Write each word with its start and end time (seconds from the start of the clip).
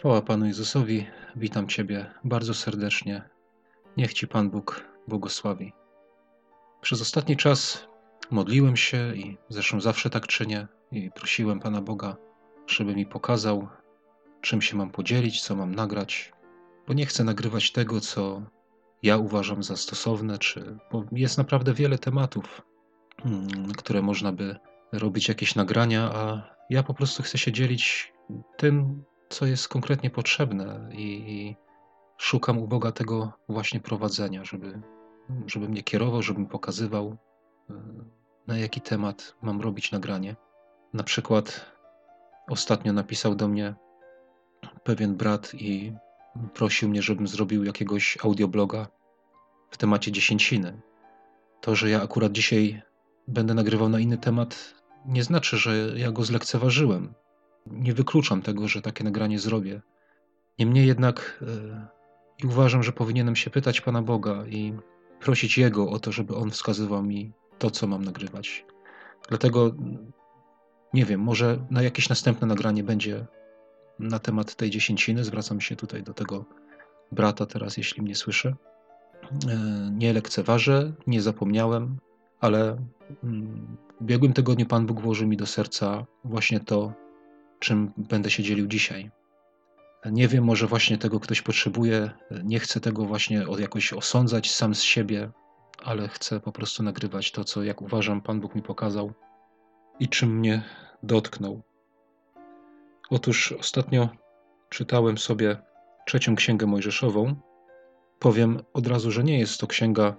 Chwała 0.00 0.22
Panu 0.22 0.46
Jezusowi, 0.46 1.06
witam 1.36 1.68
Ciebie 1.68 2.06
bardzo 2.24 2.54
serdecznie. 2.54 3.22
Niech 3.96 4.14
Ci 4.14 4.28
Pan 4.28 4.50
Bóg 4.50 4.84
błogosławi. 5.08 5.72
Przez 6.80 7.00
ostatni 7.00 7.36
czas 7.36 7.88
modliłem 8.30 8.76
się 8.76 9.16
i 9.16 9.38
zresztą 9.48 9.80
zawsze 9.80 10.10
tak 10.10 10.26
czynię 10.26 10.66
i 10.92 11.10
prosiłem 11.10 11.60
Pana 11.60 11.80
Boga, 11.80 12.16
żeby 12.66 12.94
mi 12.94 13.06
pokazał, 13.06 13.68
czym 14.40 14.62
się 14.62 14.76
mam 14.76 14.90
podzielić, 14.90 15.42
co 15.42 15.56
mam 15.56 15.74
nagrać, 15.74 16.32
bo 16.86 16.94
nie 16.94 17.06
chcę 17.06 17.24
nagrywać 17.24 17.72
tego, 17.72 18.00
co 18.00 18.42
ja 19.02 19.16
uważam 19.16 19.62
za 19.62 19.76
stosowne, 19.76 20.38
czy 20.38 20.78
bo 20.92 21.04
jest 21.12 21.38
naprawdę 21.38 21.74
wiele 21.74 21.98
tematów, 21.98 22.62
mm, 23.24 23.72
które 23.72 24.02
można 24.02 24.32
by 24.32 24.56
robić 24.92 25.28
jakieś 25.28 25.54
nagrania, 25.54 26.10
a 26.14 26.54
ja 26.70 26.82
po 26.82 26.94
prostu 26.94 27.22
chcę 27.22 27.38
się 27.38 27.52
dzielić 27.52 28.12
tym, 28.56 29.04
co 29.30 29.46
jest 29.46 29.68
konkretnie 29.68 30.10
potrzebne 30.10 30.90
i, 30.92 31.56
szukam 32.18 32.58
u 32.58 32.68
Boga 32.68 32.92
tego 32.92 33.32
właśnie 33.48 33.80
prowadzenia, 33.80 34.44
żeby, 34.44 34.80
żeby 35.46 35.68
mnie 35.68 35.82
kierował, 35.82 36.22
żebym 36.22 36.46
pokazywał, 36.46 37.16
e, 37.70 37.74
na 38.46 38.58
jaki 38.58 38.80
temat 38.80 39.34
mam 39.42 39.60
robić 39.60 39.92
nagranie. 39.92 40.36
Na 40.92 41.02
przykład 41.02 41.66
ostatnio 42.48 42.92
napisał 42.92 43.34
do 43.34 43.48
mnie 43.48 43.74
pewien 44.84 45.16
brat 45.16 45.54
i 45.54 45.92
prosił 46.54 46.88
mnie, 46.88 47.02
żebym 47.02 47.28
zrobił 47.28 47.64
jakiegoś 47.64 48.18
audiobloga 48.24 48.88
w 49.70 49.76
temacie 49.76 50.12
dziesięciny. 50.12 50.80
To, 51.60 51.74
że 51.74 51.90
ja 51.90 52.02
akurat 52.02 52.32
dzisiaj 52.32 52.82
będę 53.28 53.54
nagrywał 53.54 53.88
na 53.88 54.00
inny 54.00 54.18
temat, 54.18 54.74
nie 55.06 55.24
znaczy, 55.24 55.56
że 55.56 55.92
ja 55.96 56.12
go 56.12 56.24
zlekceważyłem. 56.24 57.14
Nie 57.66 57.94
wykluczam 57.94 58.42
tego, 58.42 58.68
że 58.68 58.82
takie 58.82 59.04
nagranie 59.04 59.38
zrobię. 59.38 59.80
Niemniej 60.58 60.86
jednak 60.86 61.44
yy, 62.40 62.48
uważam, 62.48 62.82
że 62.82 62.92
powinienem 62.92 63.36
się 63.36 63.50
pytać 63.50 63.80
Pana 63.80 64.02
Boga 64.02 64.46
i 64.46 64.74
prosić 65.20 65.58
Jego 65.58 65.90
o 65.90 65.98
to, 65.98 66.12
żeby 66.12 66.36
On 66.36 66.50
wskazywał 66.50 67.02
mi 67.02 67.32
to, 67.58 67.70
co 67.70 67.86
mam 67.86 68.04
nagrywać. 68.04 68.64
Dlatego 69.28 69.74
nie 70.94 71.04
wiem, 71.04 71.20
może 71.20 71.66
na 71.70 71.82
jakieś 71.82 72.08
następne 72.08 72.46
nagranie 72.46 72.84
będzie 72.84 73.26
na 73.98 74.18
temat 74.18 74.54
tej 74.54 74.70
dziesięciny. 74.70 75.24
Zwracam 75.24 75.60
się 75.60 75.76
tutaj 75.76 76.02
do 76.02 76.14
tego 76.14 76.44
brata 77.12 77.46
teraz, 77.46 77.76
jeśli 77.76 78.02
mnie 78.02 78.14
słyszy. 78.14 78.56
E, 79.48 79.56
nie 79.92 80.12
lekceważę, 80.12 80.92
nie 81.06 81.22
zapomniałem, 81.22 81.98
ale 82.40 82.76
mm, 83.24 83.76
w 83.98 84.02
ubiegłym 84.02 84.32
tygodniu 84.32 84.66
Pan 84.66 84.86
Bóg 84.86 85.00
włożył 85.00 85.28
mi 85.28 85.36
do 85.36 85.46
serca 85.46 86.06
właśnie 86.24 86.60
to, 86.60 86.92
czym 87.60 87.92
będę 87.96 88.30
się 88.30 88.42
dzielił 88.42 88.66
dzisiaj. 88.66 89.10
Nie 90.06 90.28
wiem, 90.28 90.44
może 90.44 90.66
właśnie 90.66 90.98
tego 90.98 91.20
ktoś 91.20 91.42
potrzebuje. 91.42 92.10
Nie 92.44 92.58
chcę 92.58 92.80
tego 92.80 93.04
właśnie 93.04 93.46
jakoś 93.58 93.92
osądzać 93.92 94.50
sam 94.50 94.74
z 94.74 94.82
siebie, 94.82 95.30
ale 95.84 96.08
chcę 96.08 96.40
po 96.40 96.52
prostu 96.52 96.82
nagrywać 96.82 97.32
to, 97.32 97.44
co 97.44 97.62
jak 97.62 97.82
uważam, 97.82 98.20
Pan 98.20 98.40
Bóg 98.40 98.54
mi 98.54 98.62
pokazał 98.62 99.12
i 100.00 100.08
czym 100.08 100.38
mnie 100.38 100.62
dotknął. 101.02 101.62
Otóż 103.10 103.52
ostatnio 103.52 104.08
czytałem 104.68 105.18
sobie 105.18 105.56
trzecią 106.06 106.36
księgę 106.36 106.66
Mojżeszową. 106.66 107.36
Powiem 108.18 108.62
od 108.72 108.86
razu, 108.86 109.10
że 109.10 109.24
nie 109.24 109.38
jest 109.38 109.60
to 109.60 109.66
księga, 109.66 110.16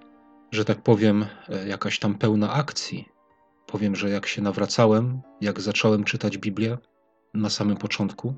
że 0.51 0.65
tak 0.65 0.81
powiem, 0.81 1.25
e, 1.49 1.67
jakaś 1.67 1.99
tam 1.99 2.15
pełna 2.15 2.53
akcji. 2.53 3.05
Powiem, 3.67 3.95
że 3.95 4.09
jak 4.09 4.25
się 4.25 4.41
nawracałem, 4.41 5.21
jak 5.41 5.61
zacząłem 5.61 6.03
czytać 6.03 6.37
Biblię, 6.37 6.77
na 7.33 7.49
samym 7.49 7.77
początku, 7.77 8.35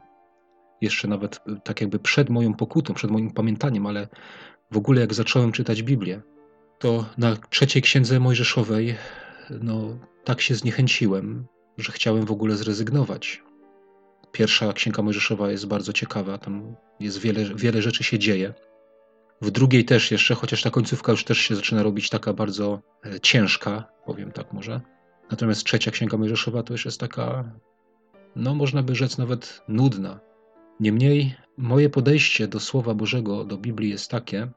jeszcze 0.82 1.08
nawet 1.08 1.40
e, 1.48 1.56
tak 1.64 1.82
jakby 1.82 2.00
przed 2.00 2.30
moją 2.30 2.54
pokutą, 2.54 2.94
przed 2.94 3.12
moim 3.12 3.32
pamiętaniem, 3.32 3.86
ale 3.86 4.08
w 4.72 4.78
ogóle 4.78 5.02
jak 5.02 5.14
zacząłem 5.14 5.52
czytać 5.52 5.84
Biblię, 5.84 6.22
to 6.80 7.06
na 7.18 7.36
trzeciej 7.50 7.82
księdze 7.82 8.20
Mojżeszowej, 8.20 8.96
no 9.50 9.98
tak 10.24 10.42
się 10.42 10.56
zniechęciłem, 10.56 11.46
że 11.78 11.92
chciałem 11.92 12.26
w 12.26 12.32
ogóle 12.32 12.56
zrezygnować. 12.56 13.44
Pierwsza 14.32 14.74
księga 14.74 15.04
Mojżeszowa 15.04 15.52
jest 15.52 15.68
bardzo 15.68 15.94
ciekawa, 15.94 16.38
tam 16.38 16.76
jest 17.00 17.18
wiele, 17.18 17.56
wiele 17.56 17.82
rzeczy 17.82 18.04
się 18.04 18.20
dzieje. 18.20 18.54
W 19.42 19.52
drugiej 19.52 19.86
też 19.86 20.12
jeszcze, 20.12 20.36
chociaż 20.36 20.62
ta 20.62 20.70
końcówka 20.70 21.12
już 21.12 21.24
też 21.24 21.38
się 21.38 21.56
zaczyna 21.56 21.84
robić 21.84 22.10
taka 22.10 22.34
bardzo 22.34 22.82
e, 23.06 23.20
ciężka, 23.20 23.84
powiem 24.06 24.32
tak 24.32 24.54
może. 24.54 24.82
Natomiast 25.32 25.64
trzecia 25.64 25.92
księga 25.92 26.18
Mojżeszowa 26.18 26.64
to 26.64 26.74
już 26.74 26.86
jest 26.86 27.00
taka 27.00 27.52
no 28.36 28.56
można 28.56 28.84
by 28.84 28.96
rzec 28.96 29.18
nawet 29.18 29.62
nudna. 29.68 30.20
Niemniej 30.80 31.36
moje 31.58 31.90
podejście 31.90 32.48
do 32.48 32.60
Słowa 32.60 32.94
Bożego, 32.94 33.46
do 33.46 33.58
Biblii 33.58 33.90
jest 33.90 34.12
takie, 34.12 34.48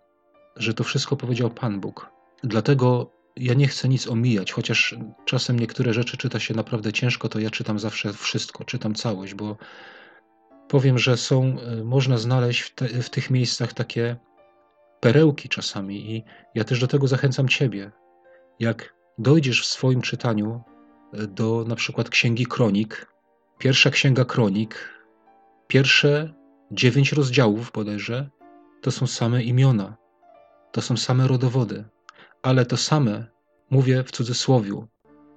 że 0.56 0.74
to 0.74 0.84
wszystko 0.84 1.16
powiedział 1.16 1.50
Pan 1.50 1.80
Bóg. 1.80 2.10
Dlatego 2.44 3.10
ja 3.36 3.54
nie 3.54 3.68
chcę 3.68 3.88
nic 3.88 4.08
omijać, 4.08 4.52
chociaż 4.52 4.96
czasem 5.24 5.58
niektóre 5.58 5.94
rzeczy 5.94 6.16
czyta 6.16 6.40
się 6.40 6.54
naprawdę 6.54 6.92
ciężko, 6.92 7.28
to 7.28 7.38
ja 7.38 7.50
czytam 7.50 7.78
zawsze 7.78 8.12
wszystko, 8.12 8.64
czytam 8.64 8.94
całość, 8.94 9.34
bo 9.34 9.56
powiem, 10.68 10.98
że 10.98 11.16
są, 11.16 11.56
e, 11.60 11.84
można 11.84 12.18
znaleźć 12.18 12.60
w, 12.60 12.74
te, 12.74 12.88
w 12.88 13.10
tych 13.10 13.30
miejscach 13.30 13.72
takie 13.72 14.16
perełki 15.00 15.48
czasami 15.48 16.16
i 16.16 16.24
ja 16.54 16.64
też 16.64 16.80
do 16.80 16.86
tego 16.86 17.08
zachęcam 17.08 17.48
Ciebie. 17.48 17.92
Jak 18.60 18.94
dojdziesz 19.18 19.62
w 19.62 19.66
swoim 19.66 20.00
czytaniu 20.00 20.62
e, 21.12 21.26
do 21.26 21.64
na 21.68 21.74
przykład 21.74 22.10
Księgi 22.10 22.46
Kronik, 22.46 23.15
Pierwsza 23.58 23.90
księga 23.90 24.24
kronik, 24.24 24.88
pierwsze 25.66 26.34
dziewięć 26.72 27.12
rozdziałów 27.12 27.72
bodajże, 27.72 28.30
to 28.82 28.90
są 28.90 29.06
same 29.06 29.42
imiona, 29.42 29.96
to 30.72 30.82
są 30.82 30.96
same 30.96 31.28
rodowody, 31.28 31.84
ale 32.42 32.66
to 32.66 32.76
same 32.76 33.26
mówię 33.70 34.04
w 34.04 34.10
cudzysłowiu, 34.10 34.88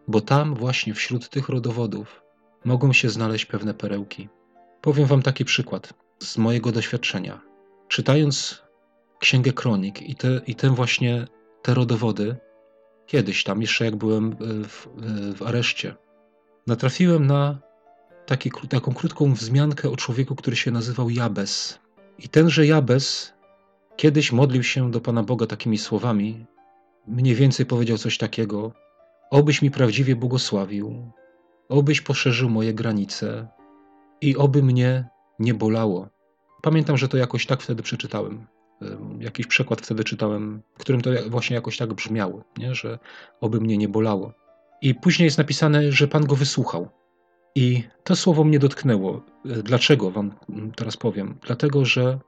bo 0.08 0.22
tam 0.22 0.56
właśnie 0.56 0.94
wśród 0.94 1.30
tych 1.30 1.50
rodowodów 1.50 2.22
mogą 2.66 2.94
się 2.94 3.10
znaleźć 3.10 3.46
pewne 3.46 3.74
perełki. 3.74 4.30
Powiem 4.82 5.06
Wam 5.06 5.22
taki 5.22 5.46
przykład 5.46 5.94
z 6.20 6.38
mojego 6.38 6.72
doświadczenia. 6.72 7.42
Czytając 7.88 8.64
Księgę 9.20 9.54
Kronik 9.54 10.02
i 10.02 10.16
te, 10.16 10.42
i 10.48 10.56
te 10.56 10.70
właśnie 10.70 11.28
te 11.62 11.74
rodowody, 11.74 12.38
kiedyś 13.06 13.44
tam, 13.44 13.62
jeszcze 13.62 13.86
jak 13.86 13.96
byłem 13.96 14.36
w, 14.64 14.88
w 15.36 15.42
areszcie, 15.44 15.96
natrafiłem 16.68 17.28
na 17.28 17.69
taki, 18.30 18.52
taką 18.70 18.94
krótką 18.94 19.34
wzmiankę 19.34 19.90
o 19.90 19.96
człowieku, 19.96 20.36
który 20.36 20.56
się 20.56 20.72
nazywał 20.72 21.10
Jabez. 21.10 21.80
I 22.20 22.30
tenże 22.30 22.66
Jabez 22.66 23.34
kiedyś 23.96 24.32
modlił 24.32 24.64
się 24.64 24.92
do 24.92 25.02
Pana 25.02 25.24
Boga 25.24 25.48
takimi 25.48 25.78
słowami. 25.78 26.46
Mniej 27.08 27.36
więcej 27.36 27.66
powiedział 27.66 27.98
coś 27.98 28.18
takiego: 28.18 28.72
Obyś 29.32 29.62
mi 29.62 29.72
prawdziwie 29.72 30.16
błogosławił, 30.16 31.12
obyś 31.70 32.02
poszerzył 32.02 32.50
moje 32.50 32.74
granice 32.74 33.48
i 34.22 34.38
oby 34.38 34.64
mnie 34.64 35.10
nie 35.40 35.54
bolało. 35.54 36.10
Pamiętam, 36.62 36.98
że 36.98 37.08
to 37.08 37.18
jakoś 37.18 37.46
tak 37.46 37.62
wtedy 37.62 37.84
przeczytałem. 37.84 38.48
Jakiś 39.20 39.48
przekład 39.48 39.82
wtedy 39.82 40.04
czytałem, 40.04 40.62
w 40.76 40.80
którym 40.80 41.02
to 41.02 41.10
właśnie 41.30 41.56
jakoś 41.56 41.78
tak 41.78 41.94
brzmiało, 41.94 42.44
nie? 42.58 42.76
że 42.76 43.00
oby 43.42 43.62
mnie 43.62 43.78
nie 43.78 43.90
bolało. 43.90 44.34
I 44.82 44.96
później 44.96 45.26
jest 45.26 45.38
napisane, 45.38 45.92
że 45.92 46.08
Pan 46.08 46.26
go 46.26 46.36
wysłuchał. 46.36 46.99
I 47.56 47.84
to 48.04 48.16
słowo 48.16 48.44
mnie 48.44 48.60
dotknęło. 48.60 49.22
Dlaczego 49.46 50.12
wam 50.12 50.32
teraz 50.76 50.98
powiem? 50.98 51.38
Dlatego, 51.42 51.86
że 51.86 52.20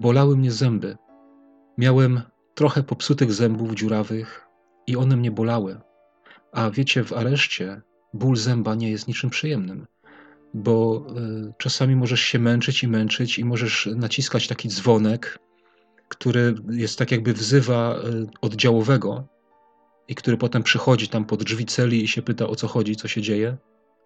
bolały 0.00 0.36
mnie 0.36 0.52
zęby. 0.52 0.96
Miałem 1.78 2.20
trochę 2.54 2.82
popsutych 2.82 3.32
zębów 3.32 3.74
dziurawych 3.74 4.46
i 4.86 4.96
one 4.96 5.16
mnie 5.16 5.30
bolały. 5.30 5.80
A 6.52 6.70
wiecie, 6.70 7.04
w 7.04 7.12
areszcie 7.12 7.82
ból 8.14 8.36
zęba 8.36 8.74
nie 8.74 8.90
jest 8.90 9.08
niczym 9.08 9.30
przyjemnym, 9.30 9.86
bo 10.54 11.06
y, 11.48 11.52
czasami 11.58 11.96
możesz 11.96 12.20
się 12.20 12.38
męczyć 12.38 12.82
i 12.82 12.88
męczyć 12.88 13.38
i 13.38 13.44
możesz 13.44 13.88
naciskać 13.96 14.48
taki 14.48 14.68
dzwonek, 14.68 15.38
który 16.08 16.54
jest 16.70 16.98
tak 16.98 17.10
jakby 17.10 17.32
wzywa 17.32 17.96
y, 17.96 18.26
oddziałowego 18.40 19.28
i 20.08 20.14
który 20.14 20.36
potem 20.36 20.62
przychodzi 20.62 21.08
tam 21.08 21.24
pod 21.24 21.44
drzwi 21.44 21.66
celi 21.66 22.04
i 22.04 22.08
się 22.08 22.22
pyta 22.22 22.46
o 22.46 22.56
co 22.56 22.68
chodzi, 22.68 22.96
co 22.96 23.08
się 23.08 23.22
dzieje 23.22 23.56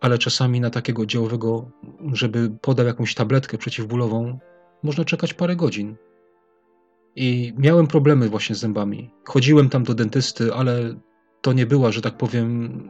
ale 0.02 0.18
czasami 0.18 0.60
na 0.60 0.70
takiego 0.70 1.06
działowego, 1.06 1.70
żeby 2.12 2.50
podał 2.60 2.86
jakąś 2.86 3.14
tabletkę 3.14 3.58
przeciwbólową, 3.58 4.38
można 4.82 5.04
czekać 5.04 5.34
parę 5.34 5.56
godzin. 5.56 5.96
I 7.16 7.52
miałem 7.58 7.86
problemy 7.86 8.28
właśnie 8.28 8.56
z 8.56 8.58
zębami. 8.58 9.10
Chodziłem 9.24 9.68
tam 9.68 9.84
do 9.84 9.94
dentysty, 9.94 10.54
ale 10.54 10.94
to 11.40 11.52
nie 11.52 11.66
była, 11.66 11.92
że 11.92 12.00
tak 12.00 12.16
powiem, 12.16 12.82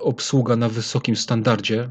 obsługa 0.00 0.56
na 0.56 0.68
wysokim 0.68 1.16
standardzie. 1.16 1.90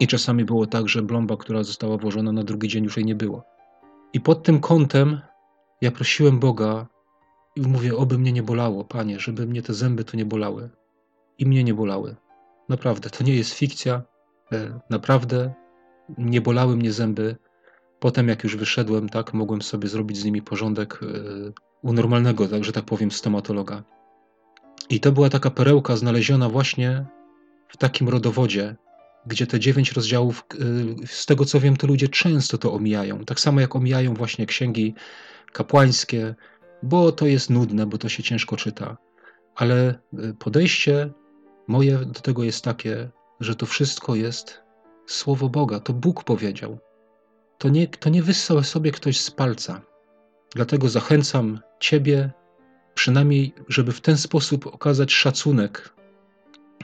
I 0.00 0.06
czasami 0.06 0.44
było 0.44 0.66
tak, 0.66 0.88
że 0.88 1.02
blomba, 1.02 1.36
która 1.36 1.62
została 1.62 1.96
włożona 1.96 2.32
na 2.32 2.44
drugi 2.44 2.68
dzień, 2.68 2.84
już 2.84 2.96
jej 2.96 3.06
nie 3.06 3.14
było. 3.14 3.44
I 4.12 4.20
pod 4.20 4.42
tym 4.42 4.60
kątem 4.60 5.20
ja 5.80 5.90
prosiłem 5.90 6.38
Boga 6.38 6.86
i 7.56 7.60
mówię, 7.60 7.96
oby 7.96 8.18
mnie 8.18 8.32
nie 8.32 8.42
bolało, 8.42 8.84
Panie, 8.84 9.20
żeby 9.20 9.46
mnie 9.46 9.62
te 9.62 9.74
zęby 9.74 10.04
tu 10.04 10.16
nie 10.16 10.24
bolały. 10.24 10.70
I 11.38 11.46
mnie 11.46 11.64
nie 11.64 11.74
bolały. 11.74 12.16
Naprawdę, 12.68 13.10
to 13.10 13.24
nie 13.24 13.34
jest 13.34 13.52
fikcja. 13.52 14.02
E, 14.52 14.80
naprawdę 14.90 15.54
nie 16.18 16.40
bolały 16.40 16.76
mnie 16.76 16.92
zęby. 16.92 17.36
Potem, 18.00 18.28
jak 18.28 18.44
już 18.44 18.56
wyszedłem, 18.56 19.08
tak, 19.08 19.34
mogłem 19.34 19.62
sobie 19.62 19.88
zrobić 19.88 20.18
z 20.18 20.24
nimi 20.24 20.42
porządek 20.42 21.00
e, 21.02 21.06
u 21.82 21.92
normalnego, 21.92 22.48
tak, 22.48 22.64
że 22.64 22.72
tak 22.72 22.84
powiem, 22.84 23.10
stomatologa. 23.10 23.82
I 24.90 25.00
to 25.00 25.12
była 25.12 25.28
taka 25.28 25.50
perełka 25.50 25.96
znaleziona 25.96 26.48
właśnie 26.48 27.04
w 27.68 27.76
takim 27.76 28.08
rodowodzie, 28.08 28.76
gdzie 29.26 29.46
te 29.46 29.60
dziewięć 29.60 29.92
rozdziałów, 29.92 30.44
e, 30.54 31.06
z 31.06 31.26
tego 31.26 31.44
co 31.44 31.60
wiem, 31.60 31.76
to 31.76 31.86
ludzie 31.86 32.08
często 32.08 32.58
to 32.58 32.72
omijają. 32.72 33.24
Tak 33.24 33.40
samo 33.40 33.60
jak 33.60 33.76
omijają 33.76 34.14
właśnie 34.14 34.46
księgi 34.46 34.94
kapłańskie, 35.52 36.34
bo 36.82 37.12
to 37.12 37.26
jest 37.26 37.50
nudne, 37.50 37.86
bo 37.86 37.98
to 37.98 38.08
się 38.08 38.22
ciężko 38.22 38.56
czyta. 38.56 38.96
Ale 39.54 39.98
podejście 40.38 41.10
moje 41.68 41.98
do 41.98 42.20
tego 42.20 42.44
jest 42.44 42.64
takie, 42.64 43.08
że 43.40 43.56
to 43.56 43.66
wszystko 43.66 44.14
jest 44.14 44.62
słowo 45.06 45.48
Boga. 45.48 45.80
To 45.80 45.92
Bóg 45.92 46.24
powiedział. 46.24 46.78
To 47.58 47.68
nie, 47.68 47.88
to 47.88 48.10
nie 48.10 48.22
wyssał 48.22 48.62
sobie 48.62 48.92
ktoś 48.92 49.20
z 49.20 49.30
palca. 49.30 49.82
Dlatego 50.54 50.88
zachęcam 50.88 51.60
Ciebie, 51.80 52.30
przynajmniej, 52.94 53.54
żeby 53.68 53.92
w 53.92 54.00
ten 54.00 54.18
sposób 54.18 54.66
okazać 54.66 55.12
szacunek 55.12 55.94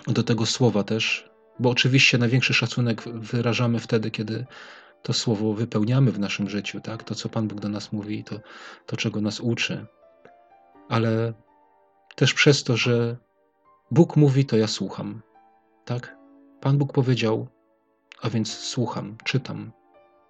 do 0.06 0.22
tego 0.22 0.46
słowa 0.46 0.84
też, 0.84 1.30
bo 1.58 1.70
oczywiście 1.70 2.18
największy 2.18 2.54
szacunek 2.54 3.02
wyrażamy 3.02 3.78
wtedy, 3.78 4.10
kiedy 4.10 4.46
to 5.02 5.12
słowo 5.12 5.54
wypełniamy 5.54 6.12
w 6.12 6.18
naszym 6.18 6.50
życiu, 6.50 6.80
tak? 6.80 7.04
To, 7.04 7.14
co 7.14 7.28
Pan 7.28 7.48
Bóg 7.48 7.60
do 7.60 7.68
nas 7.68 7.92
mówi, 7.92 8.24
to, 8.24 8.40
to 8.86 8.96
czego 8.96 9.20
nas 9.20 9.40
uczy. 9.40 9.86
Ale 10.88 11.32
też 12.16 12.34
przez 12.34 12.64
to, 12.64 12.76
że 12.76 13.16
Bóg 13.92 14.16
mówi, 14.16 14.44
to 14.44 14.56
ja 14.56 14.66
słucham, 14.66 15.22
tak? 15.84 16.16
Pan 16.60 16.78
Bóg 16.78 16.92
powiedział, 16.92 17.48
a 18.22 18.30
więc 18.30 18.58
słucham, 18.58 19.16
czytam. 19.24 19.72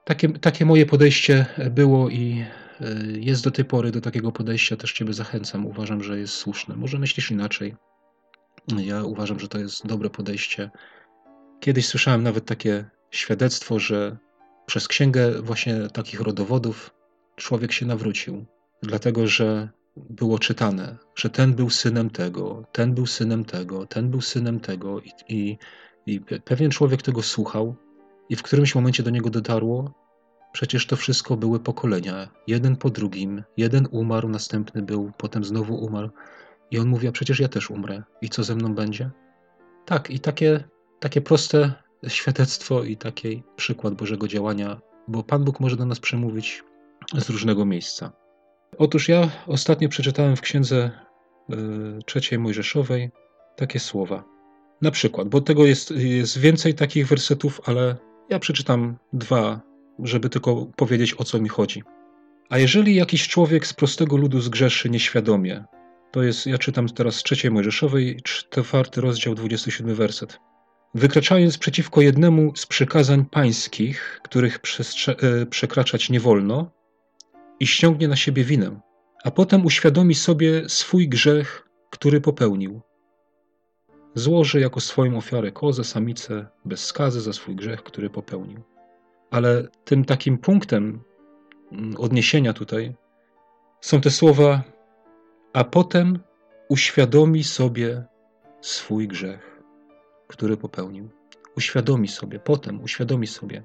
Takie, 0.04 0.28
takie 0.28 0.64
moje 0.64 0.86
podejście 0.86 1.46
było 1.70 2.08
i 2.08 2.44
e, 2.80 2.84
jest 3.06 3.44
do 3.44 3.50
tej 3.50 3.64
pory, 3.64 3.90
do 3.90 4.00
takiego 4.00 4.32
podejścia 4.32 4.76
też 4.76 4.92
Ciebie 4.92 5.12
zachęcam. 5.12 5.66
Uważam, 5.66 6.02
że 6.02 6.18
jest 6.18 6.34
słuszne. 6.34 6.76
Może 6.76 6.98
myślisz 6.98 7.30
inaczej. 7.30 7.76
Ja 8.78 9.04
uważam, 9.04 9.40
że 9.40 9.48
to 9.48 9.58
jest 9.58 9.86
dobre 9.86 10.10
podejście. 10.10 10.70
Kiedyś 11.60 11.86
słyszałem 11.86 12.22
nawet 12.22 12.44
takie 12.46 12.90
świadectwo, 13.10 13.78
że 13.78 14.16
przez 14.66 14.88
księgę 14.88 15.42
właśnie 15.42 15.88
takich 15.92 16.20
rodowodów 16.20 16.90
człowiek 17.36 17.72
się 17.72 17.86
nawrócił, 17.86 18.44
dlatego 18.82 19.26
że 19.26 19.68
było 19.96 20.38
czytane, 20.38 20.96
że 21.14 21.30
ten 21.30 21.54
był 21.54 21.70
synem 21.70 22.10
tego, 22.10 22.64
ten 22.72 22.94
był 22.94 23.06
synem 23.06 23.44
tego, 23.44 23.86
ten 23.86 24.10
był 24.10 24.20
synem 24.20 24.60
tego 24.60 25.00
i, 25.00 25.10
i, 25.28 25.58
i 26.06 26.20
pewien 26.20 26.70
człowiek 26.70 27.02
tego 27.02 27.22
słuchał 27.22 27.74
i 28.28 28.36
w 28.36 28.42
którymś 28.42 28.74
momencie 28.74 29.02
do 29.02 29.10
niego 29.10 29.30
dotarło, 29.30 29.94
przecież 30.52 30.86
to 30.86 30.96
wszystko 30.96 31.36
były 31.36 31.60
pokolenia, 31.60 32.28
jeden 32.46 32.76
po 32.76 32.90
drugim, 32.90 33.42
jeden 33.56 33.88
umarł, 33.90 34.28
następny 34.28 34.82
był, 34.82 35.12
potem 35.18 35.44
znowu 35.44 35.74
umarł 35.74 36.10
i 36.70 36.78
on 36.78 36.88
mówi, 36.88 37.08
a 37.08 37.12
przecież 37.12 37.40
ja 37.40 37.48
też 37.48 37.70
umrę 37.70 38.02
i 38.22 38.28
co 38.28 38.44
ze 38.44 38.54
mną 38.54 38.74
będzie? 38.74 39.10
Tak, 39.84 40.10
i 40.10 40.20
takie, 40.20 40.64
takie 41.00 41.20
proste 41.20 41.72
świadectwo 42.08 42.84
i 42.84 42.96
taki 42.96 43.42
przykład 43.56 43.94
Bożego 43.94 44.28
działania, 44.28 44.80
bo 45.08 45.22
Pan 45.22 45.44
Bóg 45.44 45.60
może 45.60 45.76
do 45.76 45.86
nas 45.86 46.00
przemówić 46.00 46.64
z 47.18 47.30
różnego 47.30 47.64
miejsca. 47.64 48.21
Otóż 48.78 49.08
ja 49.08 49.30
ostatnio 49.46 49.88
przeczytałem 49.88 50.36
w 50.36 50.40
księdze 50.40 50.90
e, 51.50 51.56
trzeciej 52.06 52.38
Mojżeszowej 52.38 53.10
takie 53.56 53.80
słowa. 53.80 54.24
Na 54.82 54.90
przykład, 54.90 55.28
bo 55.28 55.40
tego 55.40 55.66
jest, 55.66 55.90
jest 55.90 56.38
więcej 56.38 56.74
takich 56.74 57.08
wersetów, 57.08 57.60
ale 57.64 57.96
ja 58.30 58.38
przeczytam 58.38 58.96
dwa, 59.12 59.60
żeby 59.98 60.28
tylko 60.28 60.66
powiedzieć 60.76 61.14
o 61.18 61.24
co 61.24 61.40
mi 61.40 61.48
chodzi. 61.48 61.82
A 62.50 62.58
jeżeli 62.58 62.94
jakiś 62.94 63.28
człowiek 63.28 63.66
z 63.66 63.72
prostego 63.72 64.16
ludu 64.16 64.40
zgrzeszy 64.40 64.90
nieświadomie, 64.90 65.64
to 66.10 66.22
jest, 66.22 66.46
ja 66.46 66.58
czytam 66.58 66.88
teraz 66.88 67.14
z 67.14 67.22
trzeciej 67.22 67.50
Mojżeszowej, 67.50 68.20
czwarty 68.50 69.00
rozdział, 69.00 69.34
27 69.34 69.94
werset. 69.94 70.38
Wykraczając 70.94 71.58
przeciwko 71.58 72.00
jednemu 72.00 72.52
z 72.56 72.66
przykazań 72.66 73.24
pańskich, 73.24 74.20
których 74.24 74.60
e, 75.08 75.46
przekraczać 75.46 76.10
nie 76.10 76.20
wolno, 76.20 76.70
i 77.62 77.66
ściągnie 77.66 78.08
na 78.08 78.16
siebie 78.16 78.44
winę, 78.44 78.80
a 79.24 79.30
potem 79.30 79.66
uświadomi 79.66 80.14
sobie 80.14 80.68
swój 80.68 81.08
grzech, 81.08 81.68
który 81.90 82.20
popełnił. 82.20 82.80
Złoży 84.14 84.60
jako 84.60 84.80
swoją 84.80 85.16
ofiarę 85.16 85.52
kozę, 85.52 85.84
samicę, 85.84 86.46
bez 86.64 86.84
skazy 86.84 87.20
za 87.20 87.32
swój 87.32 87.56
grzech, 87.56 87.82
który 87.82 88.10
popełnił. 88.10 88.62
Ale 89.30 89.68
tym 89.84 90.04
takim 90.04 90.38
punktem 90.38 91.00
mm, 91.72 91.96
odniesienia 91.96 92.52
tutaj 92.52 92.94
są 93.80 94.00
te 94.00 94.10
słowa, 94.10 94.62
a 95.52 95.64
potem 95.64 96.18
uświadomi 96.68 97.44
sobie 97.44 98.04
swój 98.60 99.08
grzech, 99.08 99.62
który 100.28 100.56
popełnił. 100.56 101.08
Uświadomi 101.56 102.08
sobie, 102.08 102.38
potem 102.38 102.82
uświadomi 102.82 103.26
sobie. 103.26 103.62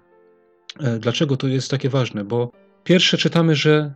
E, 0.79 0.99
dlaczego 0.99 1.37
to 1.37 1.47
jest 1.47 1.71
takie 1.71 1.89
ważne? 1.89 2.23
Bo 2.23 2.66
Pierwsze 2.87 3.17
czytamy, 3.17 3.55
że 3.55 3.93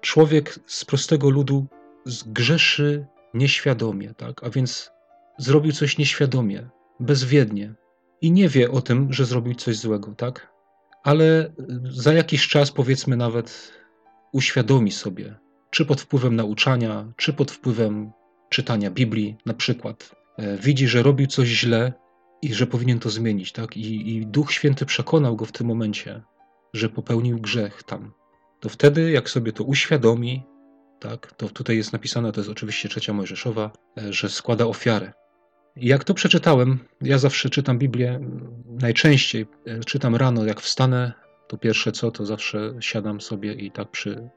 człowiek 0.00 0.58
z 0.66 0.84
prostego 0.84 1.30
ludu 1.30 1.66
zgrzeszy 2.04 3.06
nieświadomie, 3.34 4.14
tak? 4.14 4.44
a 4.44 4.50
więc 4.50 4.90
zrobił 5.38 5.72
coś 5.72 5.98
nieświadomie, 5.98 6.68
bezwiednie 7.00 7.74
i 8.20 8.32
nie 8.32 8.48
wie 8.48 8.70
o 8.70 8.80
tym, 8.80 9.12
że 9.12 9.24
zrobił 9.24 9.54
coś 9.54 9.76
złego, 9.76 10.14
tak? 10.14 10.52
Ale 11.04 11.52
za 11.90 12.12
jakiś 12.12 12.48
czas, 12.48 12.70
powiedzmy 12.70 13.16
nawet, 13.16 13.72
uświadomi 14.32 14.92
sobie, 14.92 15.38
czy 15.70 15.84
pod 15.84 16.00
wpływem 16.00 16.36
nauczania, 16.36 17.12
czy 17.16 17.32
pod 17.32 17.50
wpływem 17.50 18.12
czytania 18.48 18.90
Biblii, 18.90 19.36
na 19.46 19.54
przykład, 19.54 20.10
e, 20.36 20.56
widzi, 20.56 20.88
że 20.88 21.02
robił 21.02 21.26
coś 21.26 21.48
źle 21.48 21.92
i 22.42 22.54
że 22.54 22.66
powinien 22.66 22.98
to 22.98 23.10
zmienić, 23.10 23.52
tak? 23.52 23.76
I, 23.76 24.16
I 24.16 24.26
Duch 24.26 24.52
Święty 24.52 24.86
przekonał 24.86 25.36
go 25.36 25.44
w 25.44 25.52
tym 25.52 25.66
momencie, 25.66 26.22
że 26.74 26.88
popełnił 26.88 27.38
grzech 27.38 27.82
tam, 27.82 28.12
to 28.60 28.68
wtedy, 28.68 29.10
jak 29.10 29.30
sobie 29.30 29.52
to 29.52 29.64
uświadomi, 29.64 30.42
tak, 31.00 31.32
to 31.32 31.48
tutaj 31.48 31.76
jest 31.76 31.92
napisane, 31.92 32.32
to 32.32 32.40
jest 32.40 32.50
oczywiście 32.50 32.88
trzecia 32.88 33.12
Mojżeszowa, 33.12 33.70
e, 33.98 34.12
że 34.12 34.28
składa 34.28 34.66
ofiarę. 34.66 35.12
I 35.76 35.86
jak 35.86 36.04
to 36.04 36.14
przeczytałem, 36.14 36.78
ja 37.00 37.18
zawsze 37.18 37.50
czytam 37.50 37.78
Biblię, 37.78 38.20
najczęściej 38.64 39.46
e, 39.66 39.80
czytam 39.80 40.16
rano, 40.16 40.44
jak 40.44 40.60
wstanę, 40.60 41.12
to 41.48 41.58
pierwsze 41.58 41.92
co, 41.92 42.10
to 42.10 42.26
zawsze 42.26 42.74
siadam 42.80 43.20
sobie 43.20 43.52
i 43.52 43.70
tak 43.70 43.90
przy, 43.90 44.28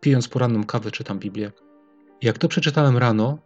pijąc 0.00 0.28
poranną 0.28 0.64
kawę, 0.64 0.90
czytam 0.90 1.18
Biblię. 1.18 1.52
I 2.20 2.26
jak 2.26 2.38
to 2.38 2.48
przeczytałem 2.48 2.98
rano, 2.98 3.38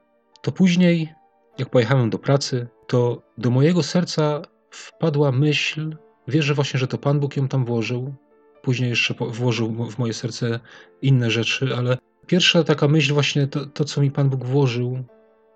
to 0.42 0.52
później, 0.52 1.12
jak 1.58 1.70
pojechałem 1.70 2.10
do 2.10 2.18
pracy, 2.18 2.68
to 2.86 3.22
do 3.38 3.50
mojego 3.50 3.82
serca 3.82 4.42
wpadła 4.70 5.32
myśl, 5.32 5.96
Wierzę 6.28 6.54
właśnie, 6.54 6.80
że 6.80 6.86
to 6.86 6.98
Pan 6.98 7.20
Bóg 7.20 7.36
ją 7.36 7.48
tam 7.48 7.64
włożył. 7.64 8.14
Później 8.62 8.90
jeszcze 8.90 9.14
włożył 9.14 9.90
w 9.90 9.98
moje 9.98 10.14
serce 10.14 10.60
inne 11.02 11.30
rzeczy, 11.30 11.76
ale 11.76 11.98
pierwsza 12.26 12.64
taka 12.64 12.88
myśl, 12.88 13.14
właśnie 13.14 13.46
to, 13.46 13.66
to 13.66 13.84
co 13.84 14.00
mi 14.00 14.10
Pan 14.10 14.28
Bóg 14.28 14.44
włożył, 14.44 15.04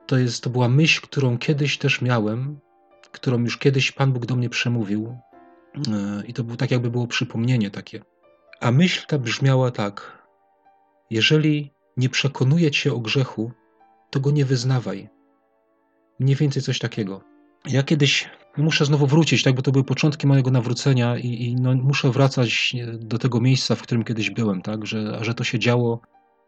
to, 0.06 0.18
jest, 0.18 0.44
to 0.44 0.50
była 0.50 0.68
myśl, 0.68 1.00
którą 1.02 1.38
kiedyś 1.38 1.78
też 1.78 2.02
miałem, 2.02 2.58
którą 3.12 3.40
już 3.40 3.58
kiedyś 3.58 3.92
Pan 3.92 4.12
Bóg 4.12 4.26
do 4.26 4.36
mnie 4.36 4.50
przemówił. 4.50 5.16
E, 5.88 6.22
I 6.26 6.32
to 6.32 6.44
było 6.44 6.56
tak, 6.56 6.70
jakby 6.70 6.90
było 6.90 7.06
przypomnienie 7.06 7.70
takie. 7.70 8.02
A 8.60 8.70
myśl 8.70 9.06
ta 9.06 9.18
brzmiała 9.18 9.70
tak: 9.70 10.22
Jeżeli 11.10 11.70
nie 11.96 12.08
przekonuje 12.08 12.70
cię 12.70 12.92
o 12.92 13.00
grzechu, 13.00 13.52
to 14.10 14.20
go 14.20 14.30
nie 14.30 14.44
wyznawaj. 14.44 15.08
Mniej 16.18 16.36
więcej 16.36 16.62
coś 16.62 16.78
takiego. 16.78 17.20
Ja 17.68 17.82
kiedyś 17.82 18.30
muszę 18.56 18.84
znowu 18.84 19.06
wrócić, 19.06 19.42
tak, 19.42 19.54
bo 19.54 19.62
to 19.62 19.72
były 19.72 19.84
początki 19.84 20.26
mojego 20.26 20.50
nawrócenia 20.50 21.18
i, 21.18 21.26
i 21.26 21.56
no, 21.56 21.74
muszę 21.74 22.10
wracać 22.10 22.76
do 22.98 23.18
tego 23.18 23.40
miejsca, 23.40 23.74
w 23.74 23.82
którym 23.82 24.04
kiedyś 24.04 24.30
byłem, 24.30 24.62
tak, 24.62 24.86
że, 24.86 25.16
a 25.20 25.24
że 25.24 25.34
to 25.34 25.44
się 25.44 25.58
działo 25.58 26.00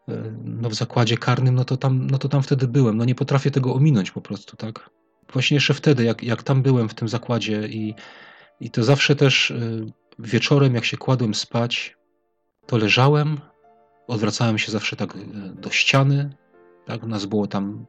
e, 0.09 0.35
no, 0.43 0.69
w 0.69 0.73
zakładzie 0.73 1.17
karnym, 1.17 1.55
no 1.55 1.65
to, 1.65 1.77
tam, 1.77 2.07
no 2.07 2.17
to 2.17 2.29
tam 2.29 2.43
wtedy 2.43 2.67
byłem. 2.67 2.97
No 2.97 3.05
nie 3.05 3.15
potrafię 3.15 3.51
tego 3.51 3.73
ominąć 3.73 4.11
po 4.11 4.21
prostu, 4.21 4.57
tak. 4.57 4.89
Właśnie 5.33 5.55
jeszcze 5.55 5.73
wtedy, 5.73 6.03
jak, 6.03 6.23
jak 6.23 6.43
tam 6.43 6.61
byłem 6.61 6.89
w 6.89 6.93
tym 6.93 7.07
zakładzie 7.07 7.67
i, 7.67 7.95
i 8.59 8.69
to 8.69 8.83
zawsze 8.83 9.15
też 9.15 9.51
e, 9.51 9.59
wieczorem, 10.19 10.75
jak 10.75 10.85
się 10.85 10.97
kładłem 10.97 11.33
spać, 11.33 11.97
to 12.65 12.77
leżałem, 12.77 13.37
odwracałem 14.07 14.57
się 14.57 14.71
zawsze 14.71 14.95
tak 14.95 15.15
e, 15.15 15.19
do 15.61 15.69
ściany, 15.69 16.35
tak, 16.85 17.03
nas 17.03 17.25
było 17.25 17.47
tam 17.47 17.85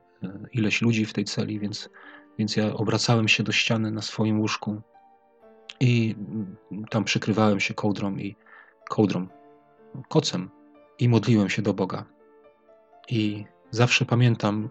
ileś 0.52 0.82
ludzi 0.82 1.04
w 1.04 1.12
tej 1.12 1.24
celi, 1.24 1.60
więc 1.60 1.90
więc 2.38 2.56
ja 2.56 2.74
obracałem 2.74 3.28
się 3.28 3.42
do 3.42 3.52
ściany 3.52 3.90
na 3.90 4.02
swoim 4.02 4.40
łóżku 4.40 4.80
i 5.80 6.16
tam 6.90 7.04
przykrywałem 7.04 7.60
się 7.60 7.74
kołdrą 7.74 8.16
i 8.16 8.36
kołdrą, 8.88 9.26
kocem 10.08 10.50
i 10.98 11.08
modliłem 11.08 11.50
się 11.50 11.62
do 11.62 11.74
Boga. 11.74 12.04
I 13.08 13.44
zawsze 13.70 14.04
pamiętam, 14.04 14.68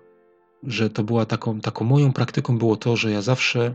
że 0.63 0.89
to 0.89 1.03
była 1.03 1.25
taką, 1.25 1.59
taką 1.59 1.85
moją 1.85 2.13
praktyką 2.13 2.57
było 2.57 2.75
to, 2.77 2.95
że 2.95 3.11
ja 3.11 3.21
zawsze 3.21 3.73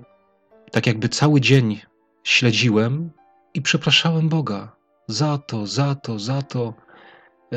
tak 0.71 0.87
jakby 0.87 1.09
cały 1.09 1.41
dzień 1.41 1.81
śledziłem 2.25 3.11
i 3.55 3.63
przepraszałem 3.63 4.29
Boga 4.29 4.77
za 5.07 5.39
to, 5.39 5.67
za 5.67 5.95
to, 5.95 6.19
za 6.19 6.43
to, 6.43 6.75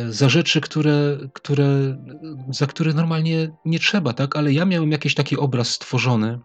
za 0.09 0.29
rzeczy, 0.29 0.61
które, 0.61 1.17
które, 1.33 1.97
za 2.49 2.67
które 2.67 2.93
normalnie 2.93 3.49
nie 3.65 3.79
trzeba, 3.79 4.13
tak? 4.13 4.35
Ale 4.35 4.53
ja 4.53 4.65
miałem 4.65 4.91
jakiś 4.91 5.15
taki 5.15 5.37
obraz 5.37 5.69
stworzony. 5.69 6.39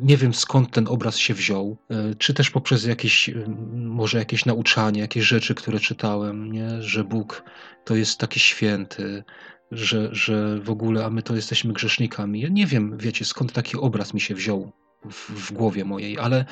Nie 0.00 0.16
wiem 0.16 0.34
skąd 0.34 0.70
ten 0.70 0.88
obraz 0.88 1.16
się 1.16 1.34
wziął, 1.34 1.76
e, 1.90 2.14
czy 2.14 2.34
też 2.34 2.50
poprzez 2.50 2.84
jakieś, 2.84 3.28
e, 3.28 3.34
może 3.74 4.18
jakieś 4.18 4.46
nauczanie, 4.46 5.00
jakieś 5.00 5.24
rzeczy, 5.24 5.54
które 5.54 5.80
czytałem, 5.80 6.52
nie? 6.52 6.82
że 6.82 7.04
Bóg 7.04 7.42
to 7.84 7.96
jest 7.96 8.18
taki 8.18 8.40
święty, 8.40 9.24
że, 9.70 10.08
że 10.12 10.58
w 10.60 10.70
ogóle, 10.70 11.04
a 11.04 11.10
my 11.10 11.22
to 11.22 11.36
jesteśmy 11.36 11.72
grzesznikami. 11.72 12.40
Ja 12.40 12.48
nie 12.48 12.66
wiem, 12.66 12.98
wiecie, 12.98 13.24
skąd 13.24 13.52
taki 13.52 13.76
obraz 13.76 14.14
mi 14.14 14.20
się 14.20 14.34
wziął 14.34 14.72
w, 15.10 15.30
w 15.30 15.52
głowie 15.52 15.84
mojej, 15.84 16.18
ale, 16.18 16.44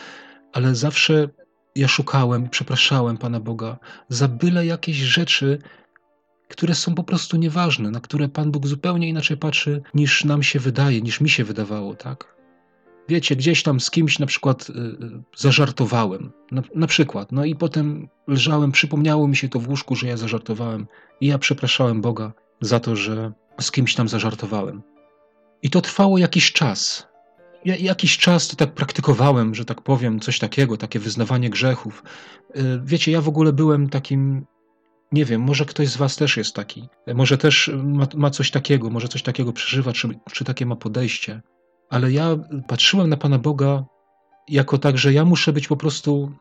ale 0.52 0.74
zawsze 0.74 1.28
ja 1.76 1.88
szukałem, 1.88 2.48
przepraszałem 2.48 3.18
Pana 3.18 3.40
Boga 3.40 3.78
za 4.08 4.28
byle 4.28 4.66
jakieś 4.66 4.96
rzeczy, 4.96 5.58
które 6.48 6.74
są 6.74 6.94
po 6.94 7.04
prostu 7.04 7.36
nieważne, 7.36 7.90
na 7.90 8.00
które 8.00 8.28
Pan 8.28 8.50
Bóg 8.50 8.66
zupełnie 8.66 9.08
inaczej 9.08 9.36
patrzy 9.36 9.82
niż 9.94 10.24
nam 10.24 10.42
się 10.42 10.58
wydaje, 10.58 11.00
niż 11.00 11.20
mi 11.20 11.30
się 11.30 11.44
wydawało, 11.44 11.94
tak? 11.94 12.36
Wiecie, 13.08 13.36
gdzieś 13.36 13.62
tam 13.62 13.80
z 13.80 13.90
kimś 13.90 14.18
na 14.18 14.26
przykład 14.26 14.70
y, 14.70 14.72
y, 14.72 15.22
zażartowałem, 15.36 16.32
na, 16.50 16.62
na, 16.74 16.86
przykład, 16.86 17.32
no 17.32 17.44
i 17.44 17.54
potem 17.54 18.08
leżałem, 18.26 18.72
przypomniało 18.72 19.28
mi 19.28 19.36
się 19.36 19.48
to 19.48 19.60
w 19.60 19.68
łóżku, 19.68 19.94
że 19.96 20.06
ja 20.06 20.16
zażartowałem 20.16 20.86
i 21.20 21.26
ja 21.26 21.38
przepraszałem 21.38 22.00
Boga 22.00 22.32
za 22.60 22.80
to, 22.80 22.96
że 22.96 23.32
z 23.60 23.70
kimś 23.70 23.94
tam 23.94 24.08
zażartowałem. 24.08 24.82
I 25.62 25.70
to 25.70 25.80
trwało 25.80 26.18
jakiś 26.18 26.52
czas 26.52 27.06
ja 27.66 27.76
jakiś 27.76 28.18
czas 28.18 28.48
to 28.48 28.56
tak 28.56 28.72
praktykowałem, 28.72 29.54
że 29.54 29.64
tak 29.64 29.82
powiem, 29.82 30.20
coś 30.20 30.38
takiego, 30.38 30.76
takie 30.76 30.98
wyznawanie 30.98 31.50
grzechów. 31.50 32.02
Y, 32.56 32.80
wiecie, 32.84 33.12
ja 33.12 33.20
w 33.20 33.28
ogóle 33.28 33.52
byłem 33.52 33.88
takim, 33.88 34.46
nie 35.12 35.24
wiem, 35.24 35.40
może 35.40 35.64
ktoś 35.64 35.88
z 35.88 35.96
Was 35.96 36.16
też 36.16 36.36
jest 36.36 36.54
taki, 36.54 36.88
może 37.14 37.38
też 37.38 37.70
ma, 37.84 38.06
ma 38.14 38.30
coś 38.30 38.50
takiego, 38.50 38.90
może 38.90 39.08
coś 39.08 39.22
takiego 39.22 39.52
przeżywa, 39.52 39.92
czy, 39.92 40.08
czy 40.32 40.44
takie 40.44 40.66
ma 40.66 40.76
podejście, 40.76 41.42
ale 41.90 42.12
ja 42.12 42.36
patrzyłem 42.68 43.08
na 43.10 43.16
Pana 43.16 43.38
Boga 43.38 43.84
jako 44.48 44.78
tak, 44.78 44.98
że 44.98 45.12
ja 45.12 45.24
muszę 45.24 45.52
być 45.52 45.68
po 45.68 45.76
prostu, 45.76 46.32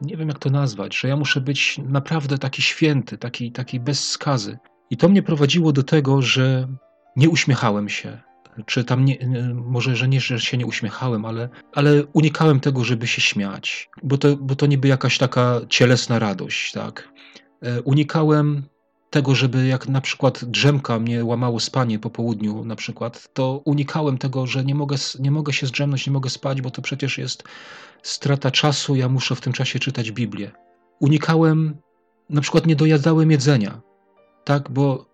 nie 0.00 0.16
wiem 0.16 0.28
jak 0.28 0.38
to 0.38 0.50
nazwać, 0.50 0.98
że 0.98 1.08
ja 1.08 1.16
muszę 1.16 1.40
być 1.40 1.80
naprawdę 1.88 2.38
taki 2.38 2.62
święty, 2.62 3.18
taki, 3.18 3.52
taki 3.52 3.80
bez 3.80 4.08
skazy. 4.08 4.58
I 4.90 4.96
to 4.96 5.08
mnie 5.08 5.22
prowadziło 5.22 5.72
do 5.72 5.82
tego, 5.82 6.22
że 6.22 6.68
nie 7.16 7.28
uśmiechałem 7.28 7.88
się, 7.88 8.18
czy 8.66 8.84
tam 8.84 9.04
nie, 9.04 9.18
może, 9.54 9.96
że 9.96 10.08
nie, 10.08 10.20
że 10.20 10.40
się 10.40 10.56
nie 10.58 10.66
uśmiechałem, 10.66 11.24
ale, 11.24 11.48
ale 11.74 12.04
unikałem 12.04 12.60
tego, 12.60 12.84
żeby 12.84 13.06
się 13.06 13.20
śmiać, 13.20 13.90
bo 14.02 14.18
to, 14.18 14.36
bo 14.36 14.56
to 14.56 14.66
niby 14.66 14.88
jakaś 14.88 15.18
taka 15.18 15.60
cielesna 15.68 16.18
radość, 16.18 16.72
tak. 16.72 17.12
E, 17.62 17.82
unikałem 17.82 18.62
tego, 19.10 19.34
żeby 19.34 19.66
jak 19.66 19.88
na 19.88 20.00
przykład 20.00 20.44
drzemka 20.44 20.98
mnie 20.98 21.24
łamało 21.24 21.60
spanie 21.60 21.98
po 21.98 22.10
południu 22.10 22.64
na 22.64 22.76
przykład, 22.76 23.28
to 23.34 23.62
unikałem 23.64 24.18
tego, 24.18 24.46
że 24.46 24.64
nie 24.64 24.74
mogę, 24.74 24.96
nie 25.20 25.30
mogę 25.30 25.52
się 25.52 25.66
zdrzemnąć, 25.66 26.06
nie 26.06 26.12
mogę 26.12 26.30
spać, 26.30 26.62
bo 26.62 26.70
to 26.70 26.82
przecież 26.82 27.18
jest 27.18 27.44
strata 28.02 28.50
czasu, 28.50 28.96
ja 28.96 29.08
muszę 29.08 29.34
w 29.34 29.40
tym 29.40 29.52
czasie 29.52 29.78
czytać 29.78 30.12
Biblię. 30.12 30.50
Unikałem, 31.00 31.76
na 32.30 32.40
przykład 32.40 32.66
nie 32.66 32.76
dojadałem 32.76 33.30
jedzenia, 33.30 33.80
tak, 34.44 34.70
bo 34.70 35.06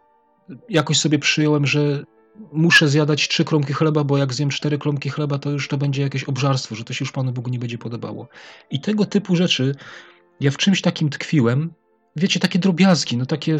jakoś 0.68 0.98
sobie 0.98 1.18
przyjąłem, 1.18 1.66
że 1.66 2.04
muszę 2.52 2.88
zjadać 2.88 3.28
trzy 3.28 3.44
kromki 3.44 3.72
chleba, 3.72 4.04
bo 4.04 4.18
jak 4.18 4.34
zjem 4.34 4.50
cztery 4.50 4.78
kromki 4.78 5.10
chleba, 5.10 5.38
to 5.38 5.50
już 5.50 5.68
to 5.68 5.78
będzie 5.78 6.02
jakieś 6.02 6.24
obżarstwo, 6.24 6.74
że 6.74 6.84
to 6.84 6.92
się 6.92 7.02
już 7.02 7.12
Panu 7.12 7.32
Bogu 7.32 7.50
nie 7.50 7.58
będzie 7.58 7.78
podobało. 7.78 8.28
I 8.70 8.80
tego 8.80 9.04
typu 9.04 9.36
rzeczy 9.36 9.74
ja 10.40 10.50
w 10.50 10.56
czymś 10.56 10.82
takim 10.82 11.10
tkwiłem. 11.10 11.72
Wiecie, 12.18 12.40
takie 12.40 12.58
drobiazgi, 12.58 13.16
no 13.16 13.26
takie, 13.26 13.58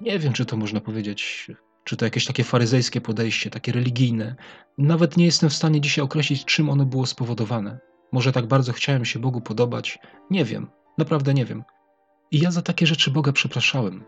nie 0.00 0.18
wiem, 0.18 0.32
czy 0.32 0.46
to 0.46 0.56
można 0.56 0.80
powiedzieć, 0.80 1.50
czy 1.84 1.96
to 1.96 2.04
jakieś 2.04 2.24
takie 2.24 2.44
faryzejskie 2.44 3.00
podejście, 3.00 3.50
takie 3.50 3.72
religijne. 3.72 4.36
Nawet 4.78 5.16
nie 5.16 5.24
jestem 5.24 5.50
w 5.50 5.54
stanie 5.54 5.80
dzisiaj 5.80 6.04
określić, 6.04 6.44
czym 6.44 6.70
ono 6.70 6.84
było 6.84 7.06
spowodowane. 7.06 7.78
Może 8.12 8.32
tak 8.32 8.46
bardzo 8.46 8.72
chciałem 8.72 9.04
się 9.04 9.18
Bogu 9.18 9.40
podobać. 9.40 9.98
Nie 10.30 10.44
wiem, 10.44 10.70
naprawdę 10.98 11.34
nie 11.34 11.44
wiem. 11.44 11.64
I 12.30 12.38
ja 12.38 12.50
za 12.50 12.62
takie 12.62 12.86
rzeczy 12.86 13.10
Boga 13.10 13.32
przepraszałem. 13.32 14.04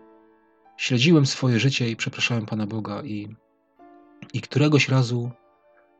Śledziłem 0.76 1.26
swoje 1.26 1.60
życie 1.60 1.90
i 1.90 1.96
przepraszałem 1.96 2.46
Pana 2.46 2.66
Boga 2.66 3.02
i 3.02 3.28
i 4.32 4.40
któregoś 4.40 4.88
razu 4.88 5.30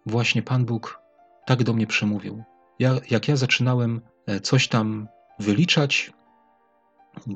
właśnie 0.07 0.43
Pan 0.43 0.65
Bóg 0.65 1.01
tak 1.47 1.63
do 1.63 1.73
mnie 1.73 1.87
przemówił. 1.87 2.45
Ja, 2.79 2.95
jak 3.11 3.29
ja 3.29 3.37
zaczynałem 3.37 4.01
e, 4.27 4.41
coś 4.41 4.69
tam 4.69 5.09
wyliczać, 5.39 6.13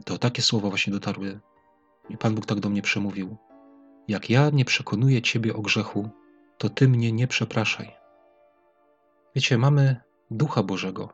to 0.05 0.19
takie 0.19 0.43
słowa 0.43 0.69
właśnie 0.69 0.93
dotarły. 0.93 1.41
I 2.09 2.17
Pan 2.17 2.35
Bóg 2.35 2.47
tak 2.47 2.61
do 2.61 2.69
mnie 2.69 2.83
przemówił. 2.83 3.37
Jak 4.09 4.31
ja 4.31 4.51
nie 4.51 4.65
przekonuję 4.65 5.23
Ciebie 5.23 5.55
o 5.55 5.63
grzechu, 5.63 6.09
to 6.59 6.69
Ty 6.69 6.89
mnie 6.89 7.13
nie 7.13 7.27
przepraszaj. 7.27 7.91
Wiecie, 9.35 9.59
mamy 9.59 9.97
Ducha 10.31 10.63
Bożego 10.63 11.13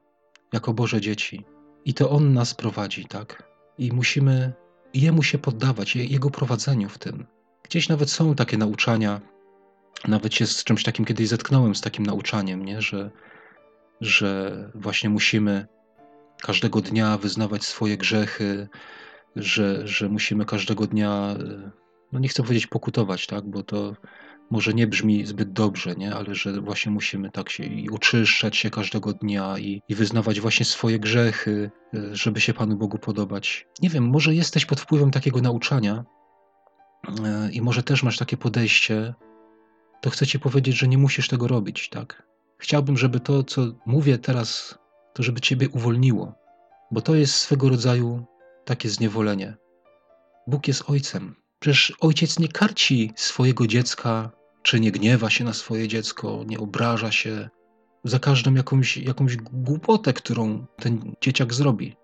jako 0.52 0.72
Boże 0.72 1.00
dzieci 1.00 1.44
i 1.84 1.94
to 1.94 2.10
On 2.10 2.32
nas 2.32 2.54
prowadzi, 2.54 3.04
tak? 3.04 3.50
I 3.78 3.92
musimy 3.92 4.52
Jemu 4.94 5.22
się 5.22 5.38
poddawać, 5.38 5.96
Jego 5.96 6.30
prowadzeniu 6.30 6.88
w 6.88 6.98
tym. 6.98 7.26
Gdzieś 7.62 7.88
nawet 7.88 8.10
są 8.10 8.34
takie 8.34 8.58
nauczania, 8.58 9.20
nawet 10.08 10.34
się 10.34 10.46
z 10.46 10.64
czymś 10.64 10.82
takim 10.82 11.04
kiedyś 11.04 11.28
zetknąłem, 11.28 11.74
z 11.74 11.80
takim 11.80 12.06
nauczaniem, 12.06 12.64
nie? 12.64 12.82
Że, 12.82 13.10
że 14.00 14.70
właśnie 14.74 15.10
musimy 15.10 15.66
każdego 16.40 16.80
dnia 16.80 17.18
wyznawać 17.18 17.64
swoje 17.64 17.96
grzechy, 17.96 18.68
że, 19.36 19.88
że 19.88 20.08
musimy 20.08 20.44
każdego 20.44 20.86
dnia, 20.86 21.36
no 22.12 22.18
nie 22.18 22.28
chcę 22.28 22.42
powiedzieć 22.42 22.66
pokutować, 22.66 23.26
tak? 23.26 23.50
bo 23.50 23.62
to 23.62 23.96
może 24.50 24.74
nie 24.74 24.86
brzmi 24.86 25.26
zbyt 25.26 25.52
dobrze, 25.52 25.94
nie? 25.94 26.14
ale 26.14 26.34
że 26.34 26.60
właśnie 26.60 26.92
musimy 26.92 27.30
tak 27.30 27.50
się 27.50 27.64
i 27.64 27.90
uczyszczać 27.90 28.56
się 28.56 28.70
każdego 28.70 29.12
dnia 29.12 29.58
i, 29.58 29.82
i 29.88 29.94
wyznawać 29.94 30.40
właśnie 30.40 30.66
swoje 30.66 30.98
grzechy, 30.98 31.70
żeby 32.12 32.40
się 32.40 32.54
Panu 32.54 32.76
Bogu 32.76 32.98
podobać. 32.98 33.66
Nie 33.82 33.88
wiem, 33.88 34.08
może 34.08 34.34
jesteś 34.34 34.66
pod 34.66 34.80
wpływem 34.80 35.10
takiego 35.10 35.40
nauczania 35.40 36.04
e, 37.24 37.50
i 37.52 37.62
może 37.62 37.82
też 37.82 38.02
masz 38.02 38.18
takie 38.18 38.36
podejście, 38.36 39.14
to 40.00 40.10
chcę 40.10 40.26
ci 40.26 40.38
powiedzieć, 40.38 40.76
że 40.76 40.88
nie 40.88 40.98
musisz 40.98 41.28
tego 41.28 41.48
robić, 41.48 41.88
tak? 41.88 42.22
Chciałbym, 42.58 42.96
żeby 42.96 43.20
to, 43.20 43.42
co 43.42 43.62
mówię 43.86 44.18
teraz, 44.18 44.78
to 45.20 45.24
żeby 45.24 45.40
ciebie 45.40 45.68
uwolniło, 45.68 46.34
bo 46.90 47.00
to 47.00 47.14
jest 47.14 47.34
swego 47.34 47.68
rodzaju 47.68 48.24
takie 48.64 48.88
zniewolenie. 48.88 49.56
Bóg 50.46 50.68
jest 50.68 50.90
ojcem. 50.90 51.34
Przecież 51.58 51.92
ojciec 52.00 52.38
nie 52.38 52.48
karci 52.48 53.12
swojego 53.16 53.66
dziecka, 53.66 54.30
czy 54.62 54.80
nie 54.80 54.92
gniewa 54.92 55.30
się 55.30 55.44
na 55.44 55.52
swoje 55.52 55.88
dziecko, 55.88 56.44
nie 56.46 56.58
obraża 56.58 57.12
się 57.12 57.48
za 58.04 58.18
każdą 58.18 58.54
jakąś, 58.54 58.96
jakąś 58.96 59.36
głupotę, 59.36 60.12
którą 60.12 60.66
ten 60.76 61.14
dzieciak 61.20 61.54
zrobi. 61.54 61.96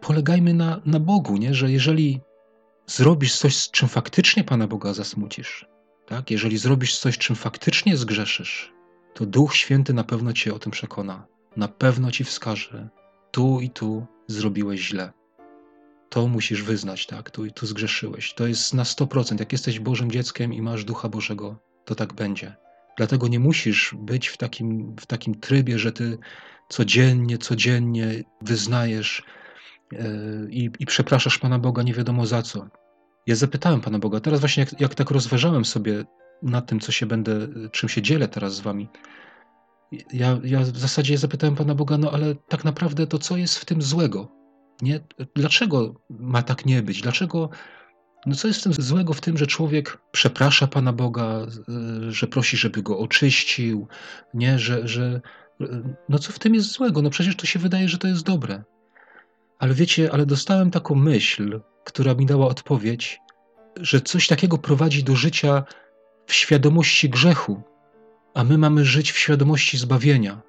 Polegajmy 0.00 0.54
na, 0.54 0.80
na 0.86 1.00
Bogu, 1.00 1.36
nie? 1.36 1.54
że 1.54 1.72
jeżeli 1.72 2.20
zrobisz 2.86 3.38
coś, 3.38 3.56
z 3.56 3.70
czym 3.70 3.88
faktycznie 3.88 4.44
Pana 4.44 4.66
Boga 4.66 4.94
zasmucisz, 4.94 5.66
tak? 6.06 6.30
Jeżeli 6.30 6.58
zrobisz 6.58 6.98
coś, 6.98 7.18
czym 7.18 7.36
faktycznie 7.36 7.96
zgrzeszysz, 7.96 8.72
to 9.14 9.26
Duch 9.26 9.56
Święty 9.56 9.94
na 9.94 10.04
pewno 10.04 10.32
cię 10.32 10.54
o 10.54 10.58
tym 10.58 10.72
przekona. 10.72 11.35
Na 11.56 11.68
pewno 11.68 12.10
ci 12.10 12.24
wskaże, 12.24 12.88
tu 13.30 13.60
i 13.60 13.70
tu 13.70 14.06
zrobiłeś 14.26 14.80
źle. 14.80 15.12
To 16.08 16.26
musisz 16.26 16.62
wyznać, 16.62 17.06
tak? 17.06 17.30
Tu 17.30 17.44
i 17.44 17.52
tu 17.52 17.66
zgrzeszyłeś. 17.66 18.34
To 18.34 18.46
jest 18.46 18.74
na 18.74 18.82
100%. 18.82 19.40
Jak 19.40 19.52
jesteś 19.52 19.80
Bożym 19.80 20.10
dzieckiem 20.10 20.52
i 20.52 20.62
masz 20.62 20.84
Ducha 20.84 21.08
Bożego, 21.08 21.56
to 21.84 21.94
tak 21.94 22.12
będzie. 22.12 22.56
Dlatego 22.96 23.28
nie 23.28 23.40
musisz 23.40 23.94
być 23.98 24.28
w 24.28 24.36
takim, 24.36 24.96
w 25.00 25.06
takim 25.06 25.34
trybie, 25.34 25.78
że 25.78 25.92
ty 25.92 26.18
codziennie, 26.68 27.38
codziennie 27.38 28.24
wyznajesz 28.42 29.22
yy, 29.92 30.00
i, 30.50 30.70
i 30.78 30.86
przepraszasz 30.86 31.38
Pana 31.38 31.58
Boga 31.58 31.82
nie 31.82 31.94
wiadomo 31.94 32.26
za 32.26 32.42
co. 32.42 32.68
Ja 33.26 33.34
zapytałem 33.34 33.80
Pana 33.80 33.98
Boga, 33.98 34.20
teraz 34.20 34.40
właśnie 34.40 34.60
jak, 34.60 34.80
jak 34.80 34.94
tak 34.94 35.10
rozważałem 35.10 35.64
sobie 35.64 36.04
nad 36.42 36.66
tym, 36.66 36.80
co 36.80 36.92
się 36.92 37.06
będę, 37.06 37.48
czym 37.72 37.88
się 37.88 38.02
dzielę 38.02 38.28
teraz 38.28 38.54
z 38.54 38.60
Wami, 38.60 38.88
ja, 40.12 40.40
ja 40.44 40.60
w 40.60 40.78
zasadzie 40.78 41.18
zapytałem 41.18 41.56
Pana 41.56 41.74
Boga, 41.74 41.98
no 41.98 42.10
ale 42.10 42.34
tak 42.34 42.64
naprawdę 42.64 43.06
to 43.06 43.18
co 43.18 43.36
jest 43.36 43.58
w 43.58 43.64
tym 43.64 43.82
złego? 43.82 44.28
Nie? 44.82 45.00
Dlaczego 45.34 45.94
ma 46.10 46.42
tak 46.42 46.66
nie 46.66 46.82
być? 46.82 47.02
Dlaczego, 47.02 47.50
no 48.26 48.34
co 48.34 48.48
jest 48.48 48.60
w 48.60 48.62
tym 48.62 48.72
złego 48.72 49.12
w 49.12 49.20
tym, 49.20 49.38
że 49.38 49.46
człowiek 49.46 49.98
przeprasza 50.12 50.66
Pana 50.66 50.92
Boga, 50.92 51.46
że 52.08 52.26
prosi, 52.26 52.56
żeby 52.56 52.82
go 52.82 52.98
oczyścił, 52.98 53.88
nie? 54.34 54.58
Że, 54.58 54.88
że, 54.88 55.20
no 56.08 56.18
co 56.18 56.32
w 56.32 56.38
tym 56.38 56.54
jest 56.54 56.72
złego? 56.72 57.02
No 57.02 57.10
przecież 57.10 57.36
to 57.36 57.46
się 57.46 57.58
wydaje, 57.58 57.88
że 57.88 57.98
to 57.98 58.08
jest 58.08 58.22
dobre. 58.22 58.64
Ale 59.58 59.74
wiecie, 59.74 60.12
ale 60.12 60.26
dostałem 60.26 60.70
taką 60.70 60.94
myśl, 60.94 61.60
która 61.84 62.14
mi 62.14 62.26
dała 62.26 62.46
odpowiedź, 62.46 63.18
że 63.80 64.00
coś 64.00 64.26
takiego 64.26 64.58
prowadzi 64.58 65.04
do 65.04 65.16
życia 65.16 65.64
w 66.26 66.32
świadomości 66.32 67.10
grzechu, 67.10 67.62
a 68.36 68.44
my 68.44 68.58
mamy 68.58 68.84
żyć 68.84 69.12
w 69.12 69.18
świadomości 69.18 69.78
zbawienia. 69.78 70.42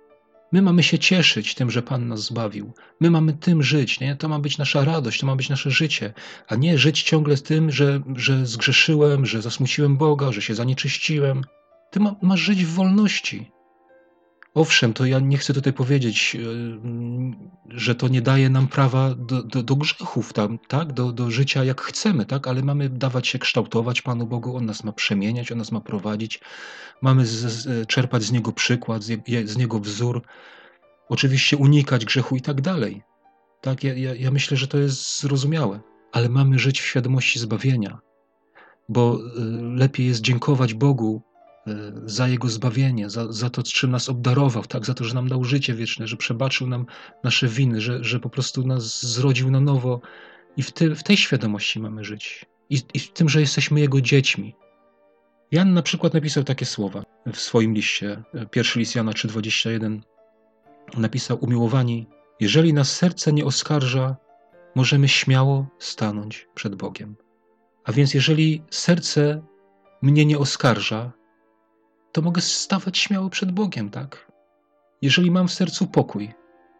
My 0.51 0.61
mamy 0.61 0.83
się 0.83 0.99
cieszyć 0.99 1.55
tym, 1.55 1.71
że 1.71 1.81
Pan 1.81 2.07
nas 2.07 2.23
zbawił. 2.23 2.73
My 2.99 3.11
mamy 3.11 3.33
tym 3.33 3.63
żyć, 3.63 3.99
nie? 3.99 4.15
To 4.15 4.29
ma 4.29 4.39
być 4.39 4.57
nasza 4.57 4.85
radość, 4.85 5.19
to 5.19 5.27
ma 5.27 5.35
być 5.35 5.49
nasze 5.49 5.71
życie, 5.71 6.13
a 6.47 6.55
nie 6.55 6.77
żyć 6.77 7.03
ciągle 7.03 7.37
z 7.37 7.43
tym, 7.43 7.71
że, 7.71 8.01
że 8.15 8.45
zgrzeszyłem, 8.45 9.25
że 9.25 9.41
zasmuciłem 9.41 9.97
Boga, 9.97 10.31
że 10.31 10.41
się 10.41 10.55
zanieczyściłem. 10.55 11.41
Ty 11.91 11.99
ma, 11.99 12.15
masz 12.21 12.39
żyć 12.39 12.65
w 12.65 12.73
wolności. 12.73 13.51
Owszem, 14.57 14.93
to 14.93 15.05
ja 15.05 15.19
nie 15.19 15.37
chcę 15.37 15.53
tutaj 15.53 15.73
powiedzieć, 15.73 16.35
e, 16.35 16.39
że 17.69 17.95
to 17.95 18.07
nie 18.07 18.21
daje 18.21 18.49
nam 18.49 18.67
prawa 18.67 19.15
do, 19.15 19.43
do, 19.43 19.63
do 19.63 19.75
grzechów, 19.75 20.33
tam, 20.33 20.59
tak? 20.67 20.93
do, 20.93 21.11
do 21.11 21.31
życia 21.31 21.63
jak 21.63 21.81
chcemy, 21.81 22.25
tak? 22.25 22.47
ale 22.47 22.61
mamy 22.61 22.89
dawać 22.89 23.27
się 23.27 23.39
kształtować 23.39 24.01
Panu 24.01 24.27
Bogu, 24.27 24.57
On 24.57 24.65
nas 24.65 24.83
ma 24.83 24.91
przemieniać, 24.91 25.51
On 25.51 25.57
nas 25.57 25.71
ma 25.71 25.81
prowadzić, 25.81 26.39
mamy 27.01 27.25
z, 27.25 27.87
czerpać 27.87 28.23
z 28.23 28.31
Niego 28.31 28.51
przykład, 28.51 29.03
z, 29.03 29.21
z, 29.45 29.57
Niego 29.57 29.79
wzór, 29.79 30.21
oczywiście 31.09 31.57
unikać 31.57 32.05
grzechu 32.05 32.35
i 32.35 32.41
tak 32.41 32.61
dalej. 32.61 33.03
Tak? 33.61 33.83
Ja, 33.83 33.93
ja, 33.93 34.15
ja 34.15 34.31
myślę, 34.31 34.57
że 34.57 34.67
to 34.67 34.77
jest 34.77 35.19
zrozumiałe, 35.21 35.79
ale 36.11 36.29
mamy 36.29 36.59
żyć 36.59 36.81
w 36.81 36.85
świadomości 36.85 37.39
zbawienia, 37.39 37.99
bo 38.89 39.15
e, 39.15 39.19
lepiej 39.61 40.07
jest 40.07 40.21
dziękować 40.21 40.73
Bogu 40.73 41.26
za 42.05 42.27
Jego 42.27 42.49
zbawienie, 42.49 43.09
za, 43.09 43.33
za 43.33 43.49
to, 43.49 43.63
czym 43.63 43.91
nas 43.91 44.09
obdarował, 44.09 44.63
tak, 44.63 44.85
za 44.85 44.93
to, 44.93 45.03
że 45.03 45.15
nam 45.15 45.27
dał 45.27 45.43
życie 45.43 45.73
wieczne, 45.73 46.07
że 46.07 46.17
przebaczył 46.17 46.67
nam 46.67 46.85
nasze 47.23 47.47
winy, 47.47 47.81
że, 47.81 48.03
że 48.03 48.19
po 48.19 48.29
prostu 48.29 48.67
nas 48.67 49.05
zrodził 49.05 49.51
na 49.51 49.59
nowo. 49.59 50.01
I 50.57 50.63
w, 50.63 50.71
ty, 50.71 50.95
w 50.95 51.03
tej 51.03 51.17
świadomości 51.17 51.79
mamy 51.79 52.03
żyć. 52.03 52.45
I, 52.69 52.81
I 52.93 52.99
w 52.99 53.13
tym, 53.13 53.29
że 53.29 53.41
jesteśmy 53.41 53.79
Jego 53.79 54.01
dziećmi. 54.01 54.55
Jan 55.51 55.73
na 55.73 55.81
przykład 55.81 56.13
napisał 56.13 56.43
takie 56.43 56.65
słowa 56.65 57.03
w 57.33 57.39
swoim 57.39 57.73
liście, 57.73 58.23
e, 58.33 58.45
pierwszy 58.45 58.79
list 58.79 58.95
Jana 58.95 59.11
3,21. 59.11 59.99
Napisał, 60.97 61.37
umiłowani, 61.41 62.07
jeżeli 62.39 62.73
nas 62.73 62.95
serce 62.95 63.33
nie 63.33 63.45
oskarża, 63.45 64.15
możemy 64.75 65.07
śmiało 65.07 65.67
stanąć 65.79 66.47
przed 66.55 66.75
Bogiem. 66.75 67.15
A 67.83 67.91
więc 67.91 68.13
jeżeli 68.13 68.63
serce 68.69 69.41
mnie 70.01 70.25
nie 70.25 70.37
oskarża, 70.37 71.11
to 72.17 72.21
mogę 72.21 72.41
stawać 72.41 72.97
śmiało 72.97 73.29
przed 73.29 73.51
Bogiem, 73.51 73.89
tak? 73.89 74.31
Jeżeli 75.01 75.31
mam 75.31 75.47
w 75.47 75.53
sercu 75.53 75.87
pokój, 75.87 76.33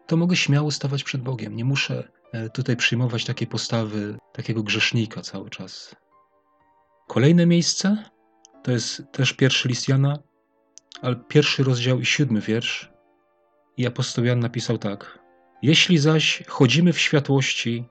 to 0.08 0.18
mogę 0.18 0.36
śmiało 0.36 0.72
stawać 0.72 1.04
przed 1.04 1.22
Bogiem. 1.22 1.56
Nie 1.56 1.66
muszę 1.66 2.10
e, 2.34 2.50
tutaj 2.50 2.76
przyjmować 2.76 3.26
takiej 3.26 3.48
postawy 3.48 4.18
takiego 4.34 4.64
grzesznika 4.64 5.22
cały 5.22 5.50
czas. 5.50 5.96
Kolejne 7.08 7.46
miejsce 7.46 8.04
to 8.64 8.72
jest 8.72 9.04
też 9.12 9.34
pierwszy 9.34 9.68
list 9.68 9.88
Jana, 9.88 10.20
ale 11.02 11.16
pierwszy 11.16 11.64
rozdział 11.64 12.00
i 12.00 12.06
siódmy 12.06 12.42
wiersz. 12.42 12.92
I 13.78 13.88
apostoł 13.88 14.26
Jan 14.26 14.40
napisał 14.40 14.78
tak: 14.78 15.20
Jeśli 15.62 15.98
zaś 15.98 16.44
chodzimy 16.48 16.94
w 16.94 17.00
światłości, 17.00 17.86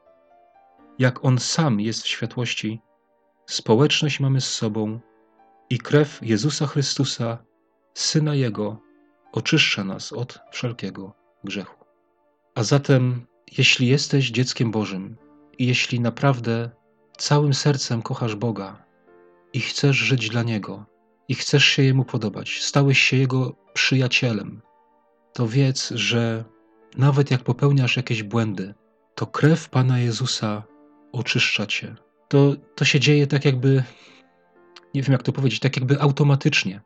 jak 0.98 1.24
on 1.24 1.38
sam 1.38 1.80
jest 1.80 2.02
w 2.02 2.08
światłości, 2.08 2.80
społeczność 3.46 4.20
mamy 4.20 4.40
z 4.40 4.52
sobą 4.52 5.00
i 5.70 5.78
krew 5.78 6.18
Jezusa 6.22 6.66
Chrystusa, 6.66 7.38
Syna 7.94 8.34
Jego, 8.34 8.80
oczyszcza 9.32 9.84
nas 9.84 10.12
od 10.12 10.38
wszelkiego 10.52 11.12
grzechu. 11.44 11.84
A 12.54 12.62
zatem, 12.62 13.26
jeśli 13.58 13.86
jesteś 13.86 14.30
dzieckiem 14.30 14.70
Bożym 14.70 15.16
i 15.58 15.66
jeśli 15.66 16.00
naprawdę 16.00 16.70
całym 17.18 17.54
sercem 17.54 18.02
kochasz 18.02 18.34
Boga 18.34 18.84
i 19.52 19.60
chcesz 19.60 19.96
żyć 19.96 20.28
dla 20.28 20.42
Niego 20.42 20.86
i 21.28 21.34
chcesz 21.34 21.64
się 21.64 21.82
Jemu 21.82 22.04
podobać, 22.04 22.62
stałeś 22.62 22.98
się 22.98 23.16
Jego 23.16 23.56
przyjacielem, 23.74 24.62
to 25.32 25.48
wiedz, 25.48 25.90
że 25.94 26.44
nawet 26.96 27.30
jak 27.30 27.42
popełniasz 27.42 27.96
jakieś 27.96 28.22
błędy, 28.22 28.74
to 29.14 29.26
krew 29.26 29.68
Pana 29.68 29.98
Jezusa 29.98 30.62
oczyszcza 31.12 31.66
cię. 31.66 31.96
To, 32.28 32.52
to 32.74 32.84
się 32.84 33.00
dzieje 33.00 33.26
tak, 33.26 33.44
jakby 33.44 33.82
nie 34.96 35.02
wiem 35.02 35.12
jak 35.12 35.22
to 35.22 35.32
powiedzieć, 35.32 35.60
tak 35.60 35.76
jakby 35.76 36.00
automatycznie. 36.00 36.80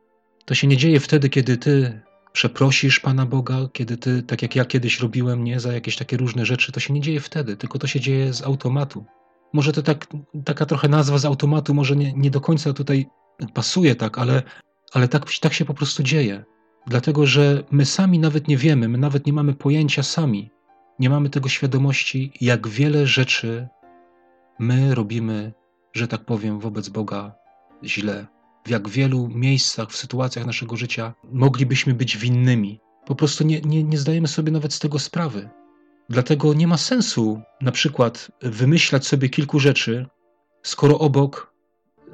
To 0.45 0.55
się 0.55 0.67
nie 0.67 0.77
dzieje 0.77 1.01
wtedy, 1.01 1.29
kiedy 1.29 1.57
ty 1.57 2.01
przeprosisz 2.33 3.01
Pana 3.01 3.27
Boga, 3.27 3.69
kiedy 3.73 3.97
ty, 3.97 4.23
tak 4.23 4.43
jak 4.43 4.57
ja 4.57 4.65
kiedyś 4.65 5.01
robiłem, 5.01 5.45
nie, 5.45 5.61
za 5.61 5.73
jakieś 5.73 5.97
takie 5.97 6.17
różne 6.17 6.47
rzeczy, 6.47 6.73
to 6.73 6.81
się 6.81 6.95
nie 6.95 7.01
dzieje 7.01 7.21
wtedy, 7.21 7.57
tylko 7.57 7.79
to 7.79 7.87
się 7.87 8.01
dzieje 8.01 8.33
z 8.33 8.43
automatu. 8.43 9.05
Może 9.53 9.73
to 9.73 9.83
tak, 9.83 10.07
taka 10.45 10.67
trochę 10.67 10.89
nazwa 10.89 11.19
z 11.19 11.25
automatu, 11.25 11.75
może 11.75 11.97
nie, 11.97 12.13
nie 12.13 12.31
do 12.31 12.41
końca 12.41 12.73
tutaj 12.73 13.07
pasuje 13.55 13.95
tak, 13.95 14.19
ale, 14.19 14.43
ale 14.93 15.09
tak, 15.09 15.25
tak 15.41 15.53
się 15.53 15.65
po 15.65 15.75
prostu 15.75 16.03
dzieje. 16.03 16.45
Dlatego, 16.87 17.27
że 17.27 17.65
my 17.71 17.85
sami 17.85 18.19
nawet 18.19 18.49
nie 18.49 18.57
wiemy, 18.57 18.89
my 18.89 18.99
nawet 18.99 19.27
nie 19.27 19.33
mamy 19.33 19.55
pojęcia 19.55 20.03
sami, 20.03 20.51
nie 20.99 21.11
mamy 21.11 21.31
tego 21.31 21.49
świadomości, 21.49 22.33
jak 22.41 22.69
wiele 22.69 23.07
rzeczy 23.07 23.69
my 24.59 24.95
robimy, 24.95 25.53
że 25.93 26.09
tak 26.09 26.25
powiem, 26.25 26.61
wobec 26.61 26.89
Boga 26.89 27.40
źle, 27.85 28.27
w 28.67 28.71
jak 28.71 28.89
wielu 28.89 29.29
miejscach, 29.29 29.91
w 29.91 29.97
sytuacjach 29.97 30.47
naszego 30.47 30.77
życia 30.77 31.15
moglibyśmy 31.33 31.95
być 31.95 32.17
winnymi. 32.17 32.81
Po 33.07 33.15
prostu 33.15 33.45
nie, 33.45 33.61
nie, 33.61 33.85
nie 33.85 33.99
zdajemy 33.99 34.29
sobie 34.29 34.53
nawet 34.53 34.73
z 34.73 34.79
tego 34.79 34.99
sprawy. 34.99 35.49
Dlatego 36.09 36.55
nie 36.55 36.67
ma 36.67 36.77
sensu 36.77 37.43
na 37.61 37.73
przykład 37.73 38.31
wymyślać 38.43 39.07
sobie 39.07 39.29
kilku 39.29 39.61
rzeczy, 39.61 40.07
skoro 40.63 40.99
obok 40.99 41.55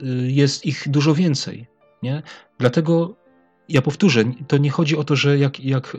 y, 0.02 0.32
jest 0.32 0.66
ich 0.66 0.88
dużo 0.88 1.14
więcej. 1.14 1.66
Nie? 2.02 2.22
Dlatego 2.58 3.16
ja 3.68 3.82
powtórzę, 3.82 4.24
to 4.48 4.58
nie 4.58 4.70
chodzi 4.70 4.96
o 4.96 5.04
to, 5.04 5.16
że, 5.16 5.38
jak, 5.38 5.60
jak, 5.60 5.96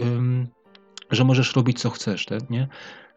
że 1.12 1.24
możesz 1.24 1.56
robić 1.56 1.80
co 1.80 1.90
chcesz, 1.90 2.26
tak? 2.26 2.50
nie? 2.50 2.68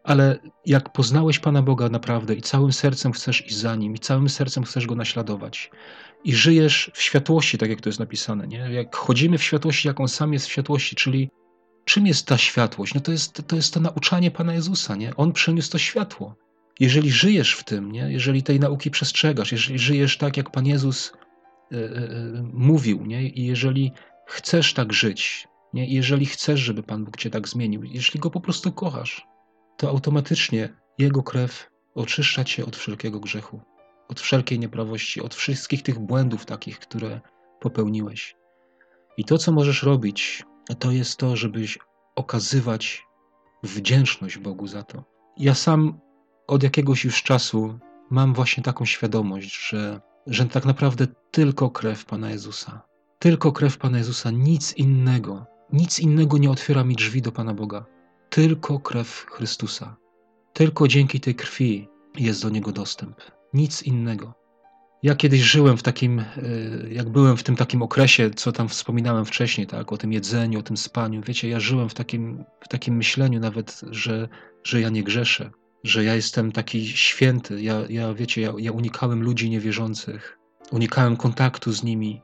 Ale 0.05 0.39
jak 0.67 0.93
poznałeś 0.93 1.39
Pana 1.39 1.63
Boga 1.63 1.89
naprawdę 1.89 2.35
i 2.35 2.43
całym 2.43 2.73
sercem 2.73 3.13
chcesz 3.13 3.47
iść 3.47 3.57
za 3.57 3.77
Nim 3.77 3.95
i 3.95 3.99
całym 3.99 4.29
sercem 4.29 4.65
chcesz 4.65 4.87
Go 4.87 4.95
naśladować 4.95 5.71
i 6.25 6.35
żyjesz 6.35 6.91
w 6.95 7.03
światłości, 7.03 7.59
tak 7.59 7.71
jak 7.71 7.81
to 7.81 7.89
jest 7.89 8.01
napisane, 8.01 8.47
nie? 8.47 8.59
jak 8.59 8.97
chodzimy 8.97 9.39
w 9.39 9.43
światłości, 9.43 9.89
jak 9.89 10.01
On 10.01 10.09
sam 10.09 10.33
jest 10.33 10.47
w 10.47 10.51
światłości, 10.51 10.97
czyli 10.97 11.31
czym 11.85 12.07
jest 12.07 12.27
ta 12.27 12.39
światłość? 12.39 12.95
No 12.95 13.01
to 13.01 13.13
jest 13.13 13.43
to, 13.47 13.57
jest 13.57 13.75
to 13.75 13.81
nauczanie 13.81 14.31
Pana 14.31 14.55
Jezusa, 14.55 14.97
nie? 14.97 15.17
On 15.17 15.33
przyniósł 15.33 15.71
to 15.71 15.79
światło. 15.79 16.35
Jeżeli 16.81 17.11
żyjesz 17.11 17.53
w 17.53 17.65
tym, 17.65 17.93
nie? 17.93 18.13
jeżeli 18.13 18.43
tej 18.43 18.61
nauki 18.61 18.91
przestrzegasz, 18.91 19.53
jeżeli 19.53 19.79
żyjesz 19.79 20.19
tak, 20.19 20.37
jak 20.37 20.51
Pan 20.51 20.67
Jezus 20.67 21.13
yy, 21.71 21.79
yy, 21.81 22.43
mówił, 22.53 23.07
nie? 23.07 23.29
i 23.29 23.47
jeżeli 23.47 23.93
chcesz 24.27 24.75
tak 24.75 24.93
żyć, 24.93 25.49
nie? 25.75 25.95
Jeżeli 25.95 26.27
chcesz, 26.27 26.61
żeby 26.61 26.83
Pan 26.83 27.05
Bóg 27.05 27.17
Cię 27.17 27.31
tak 27.31 27.49
zmienił, 27.49 27.85
jeśli 27.85 28.21
Go 28.21 28.31
po 28.31 28.41
prostu 28.41 28.73
kochasz, 28.73 29.27
to 29.81 29.89
automatycznie 29.89 30.69
Jego 30.99 31.23
krew 31.23 31.71
oczyszcza 31.95 32.45
cię 32.45 32.67
od 32.67 32.77
wszelkiego 32.77 33.21
grzechu, 33.21 33.61
od 34.09 34.21
wszelkiej 34.21 34.59
nieprawości, 34.59 35.23
od 35.23 35.35
wszystkich 35.35 35.83
tych 35.83 35.99
błędów 35.99 36.47
takich, 36.47 36.79
które 36.79 37.21
popełniłeś. 37.61 38.37
I 39.17 39.25
to, 39.25 39.39
co 39.39 39.53
możesz 39.53 39.83
robić, 39.83 40.45
to 40.79 40.91
jest 40.91 41.17
to, 41.17 41.37
żebyś 41.37 41.79
okazywać 42.17 43.03
wdzięczność 43.63 44.39
Bogu 44.39 44.67
za 44.67 44.83
to. 44.83 45.05
Ja 45.37 45.55
sam 45.55 46.01
od 46.47 46.63
jakiegoś 46.63 47.05
już 47.05 47.23
czasu 47.23 47.79
mam 48.11 48.35
właśnie 48.35 48.63
taką 48.63 48.85
świadomość, 48.85 49.69
że, 49.69 50.01
że 50.27 50.47
tak 50.47 50.65
naprawdę 50.65 51.07
tylko 51.31 51.71
krew 51.71 52.05
Pana 52.05 52.31
Jezusa, 52.31 52.83
tylko 53.19 53.53
krew 53.53 53.79
Pana 53.79 53.99
Jezusa, 53.99 54.31
nic 54.31 54.73
innego, 54.73 55.47
nic 55.73 55.99
innego 55.99 56.39
nie 56.39 56.51
otwiera 56.51 56.85
mi 56.85 56.97
drzwi 56.97 57.23
do 57.23 57.33
Pana 57.33 57.55
Boga 57.55 58.00
tylko 58.31 58.81
krew 58.81 59.27
Chrystusa. 59.31 59.97
Tylko 60.53 60.89
dzięki 60.89 61.21
tej 61.21 61.35
krwi 61.35 61.89
jest 62.19 62.43
do 62.43 62.49
niego 62.49 62.73
dostęp. 62.73 63.21
Nic 63.55 63.83
innego. 63.83 64.35
Ja 65.03 65.15
kiedyś 65.15 65.41
żyłem 65.41 65.77
w 65.77 65.83
takim, 65.83 66.19
e, 66.19 66.25
jak 66.91 67.09
byłem 67.09 67.37
w 67.37 67.43
tym 67.43 67.57
takim 67.57 67.83
okresie, 67.83 68.31
co 68.31 68.53
tam 68.53 68.69
wspominałem 68.69 69.25
wcześniej, 69.25 69.67
tak, 69.67 69.93
o 69.93 69.97
tym 69.97 70.13
jedzeniu, 70.13 70.59
o 70.59 70.63
tym 70.63 70.77
spaniu. 70.77 71.23
Wiecie, 71.27 71.49
ja 71.49 71.61
żyłem 71.61 71.89
w 71.89 71.95
takim, 71.95 72.45
w 72.61 72.69
takim 72.69 72.97
myśleniu 72.97 73.41
nawet, 73.41 73.81
że, 73.91 74.29
że 74.65 74.81
ja 74.81 74.89
nie 74.89 75.03
grzeszę, 75.03 75.51
że 75.85 76.05
ja 76.05 76.15
jestem 76.15 76.53
taki 76.53 76.87
święty. 76.87 77.63
Ja, 77.63 77.81
ja 77.89 78.15
wiecie, 78.15 78.41
ja, 78.41 78.53
ja 78.59 78.73
unikałem 78.73 79.23
ludzi 79.23 79.51
niewierzących, 79.51 80.39
unikałem 80.71 81.17
kontaktu 81.17 81.73
z 81.73 81.83
nimi. 81.83 82.23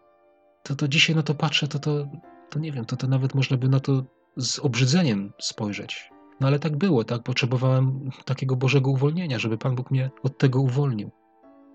To, 0.63 0.77
to 0.77 0.89
dzisiaj 0.89 1.17
na 1.17 1.23
to 1.23 1.35
patrzę, 1.35 1.69
to, 1.69 1.79
to, 1.79 2.09
to 2.51 2.59
nie 2.59 2.73
wiem, 2.73 2.85
to, 2.85 2.97
to 2.97 3.07
nawet 3.09 3.35
można 3.35 3.57
by 3.57 3.69
na 3.69 3.81
to 3.81 4.05
z 4.37 4.59
obrzydzeniem 4.59 5.33
spojrzeć. 5.39 6.11
No 6.41 6.47
ale 6.47 6.59
tak 6.59 6.77
było, 6.77 7.05
tak? 7.05 7.23
Potrzebowałem 7.23 8.11
takiego 8.25 8.57
Bożego 8.57 8.91
uwolnienia, 8.91 9.39
żeby 9.39 9.59
Pan 9.59 9.75
Bóg 9.75 9.91
mnie 9.91 10.11
od 10.23 10.39
tego 10.39 10.61
uwolnił. 10.61 11.11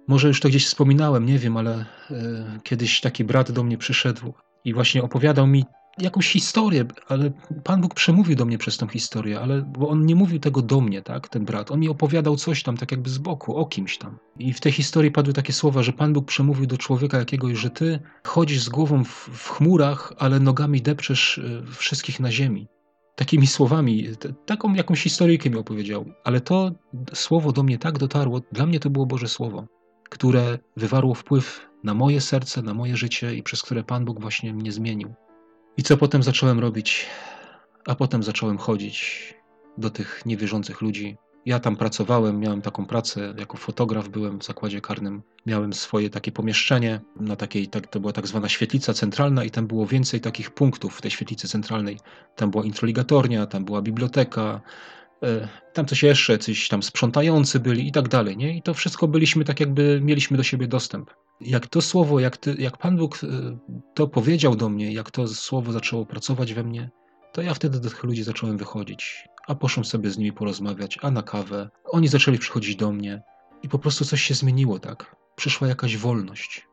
Może 0.08 0.28
już 0.28 0.40
to 0.40 0.50
gdzieś 0.50 0.66
wspominałem, 0.66 1.26
nie 1.26 1.40
wiem, 1.40 1.58
ale 1.58 1.86
e, 2.12 2.60
kiedyś 2.64 3.02
taki 3.02 3.24
brat 3.24 3.52
do 3.52 3.64
mnie 3.64 3.78
przyszedł 3.78 4.34
i 4.66 4.74
właśnie 4.74 5.04
opowiadał 5.04 5.48
mi 5.48 5.66
jakąś 5.98 6.32
historię, 6.32 6.86
ale 7.08 7.32
Pan 7.64 7.82
Bóg 7.82 7.94
przemówił 7.94 8.36
do 8.36 8.46
mnie 8.46 8.58
przez 8.58 8.78
tą 8.78 8.88
historię, 8.88 9.40
ale 9.40 9.62
bo 9.62 9.90
on 9.90 10.06
nie 10.06 10.16
mówił 10.16 10.40
tego 10.40 10.62
do 10.62 10.82
mnie, 10.82 11.02
tak, 11.02 11.30
ten 11.30 11.46
brat. 11.46 11.72
On 11.72 11.80
mi 11.80 11.90
opowiadał 11.90 12.36
coś 12.36 12.64
tam, 12.64 12.78
tak 12.78 12.92
jakby 12.92 13.10
z 13.10 13.18
boku, 13.18 13.56
o 13.56 13.66
kimś 13.66 13.98
tam. 13.98 14.18
I 14.40 14.54
w 14.54 14.62
tej 14.62 14.72
historii 14.72 15.12
padły 15.12 15.34
takie 15.34 15.54
słowa, 15.54 15.84
że 15.84 15.94
Pan 15.94 16.14
Bóg 16.14 16.26
przemówił 16.26 16.66
do 16.66 16.78
człowieka 16.78 17.18
jakiegoś, 17.18 17.58
że 17.58 17.70
ty 17.70 18.00
chodzisz 18.24 18.64
z 18.64 18.70
głową 18.70 19.04
w, 19.04 19.30
w 19.34 19.50
chmurach, 19.50 20.14
ale 20.18 20.40
nogami 20.40 20.82
depczesz 20.82 21.38
e, 21.38 21.72
wszystkich 21.72 22.20
na 22.20 22.32
ziemi. 22.32 22.68
takimi 23.16 23.48
słowami, 23.48 24.08
taką 24.46 24.74
jakąś 24.74 25.04
historyjkę 25.04 25.50
mi 25.50 25.58
opowiedział, 25.58 26.06
ale 26.24 26.42
to 26.42 26.72
słowo 27.14 27.52
do 27.52 27.64
mnie 27.64 27.78
tak 27.78 27.98
dotarło, 27.98 28.42
dla 28.52 28.66
mnie 28.66 28.80
to 28.80 28.90
było 28.90 29.06
Boże 29.06 29.28
Słowo, 29.28 29.68
które 30.10 30.60
wywarło 30.78 31.14
wpływ 31.14 31.70
na 31.84 31.94
moje 31.94 32.22
serce, 32.22 32.62
na 32.62 32.74
moje 32.74 32.98
życie 32.98 33.36
i 33.36 33.44
przez 33.44 33.62
które 33.62 33.84
Pan 33.84 34.06
Bóg 34.06 34.22
właśnie 34.22 34.54
mnie 34.54 34.72
zmienił. 34.72 35.14
I 35.78 35.84
co 35.84 35.98
potem 35.98 36.24
zacząłem 36.24 36.60
robić? 36.60 37.06
A 37.88 37.96
potem 37.96 38.24
zacząłem 38.24 38.58
chodzić 38.58 39.34
do 39.78 39.90
tych 39.90 40.26
niewierzących 40.26 40.82
ludzi. 40.82 41.18
Ja 41.46 41.60
tam 41.60 41.76
pracowałem, 41.76 42.40
miałem 42.40 42.62
taką 42.62 42.86
pracę, 42.86 43.34
jako 43.40 43.58
fotograf 43.58 44.10
byłem 44.10 44.40
w 44.40 44.44
zakładzie 44.44 44.82
karnym. 44.82 45.22
Miałem 45.46 45.74
swoje 45.74 46.10
takie 46.10 46.32
pomieszczenie, 46.32 47.02
na 47.20 47.36
takiej, 47.36 47.68
tak, 47.68 47.88
to 47.88 48.00
była 48.00 48.14
tak 48.14 48.28
zwana 48.28 48.50
świetlica 48.50 48.94
centralna 48.94 49.44
i 49.44 49.52
tam 49.52 49.68
było 49.68 49.86
więcej 49.86 50.22
takich 50.22 50.52
punktów 50.52 50.98
w 50.98 51.02
tej 51.02 51.12
świetlicy 51.12 51.48
centralnej. 51.48 52.00
Tam 52.36 52.52
była 52.52 52.64
introligatornia, 52.64 53.46
tam 53.46 53.66
była 53.66 53.82
biblioteka, 53.82 54.62
e, 55.24 55.48
tam 55.74 55.86
coś 55.86 56.04
jeszcze, 56.04 56.38
coś 56.38 56.68
tam 56.68 56.84
sprzątający 56.84 57.60
byli 57.60 57.88
i 57.88 57.92
tak 57.92 58.08
dalej, 58.08 58.38
nie? 58.38 58.58
I 58.58 58.62
to 58.62 58.74
wszystko 58.74 59.08
byliśmy 59.08 59.46
tak 59.46 59.60
jakby, 59.60 60.00
mieliśmy 60.04 60.38
do 60.38 60.44
siebie 60.44 60.68
dostęp. 60.68 61.12
Jak 61.42 61.68
to 61.68 61.82
słowo, 61.82 62.20
jak, 62.20 62.38
ty, 62.38 62.56
jak 62.60 62.78
Pan 62.78 62.98
Bóg 62.98 63.20
e, 63.24 63.28
to 63.94 64.08
powiedział 64.08 64.56
do 64.56 64.70
mnie, 64.70 64.94
jak 64.94 65.12
to 65.12 65.28
słowo 65.28 65.72
zaczęło 65.72 66.06
pracować 66.06 66.54
we 66.54 66.64
mnie, 66.64 66.90
to 67.34 67.42
ja 67.42 67.54
wtedy 67.54 67.80
do 67.80 67.90
tych 67.90 68.04
ludzi 68.04 68.24
zacząłem 68.24 68.58
wychodzić, 68.58 69.28
a 69.48 69.56
poszłem 69.56 69.86
sobie 69.86 70.10
z 70.10 70.18
nimi 70.18 70.34
porozmawiać, 70.34 70.98
a 71.02 71.12
na 71.12 71.24
kawę. 71.24 71.70
Oni 71.86 72.08
zaczęli 72.08 72.38
przychodzić 72.38 72.76
do 72.76 72.92
mnie 72.92 73.22
i 73.64 73.70
po 73.70 73.80
prostu 73.80 74.06
coś 74.06 74.22
się 74.22 74.34
zmieniło, 74.34 74.80
tak? 74.80 75.16
Przyszła 75.36 75.68
jakaś 75.68 75.98
wolność. 75.98 76.68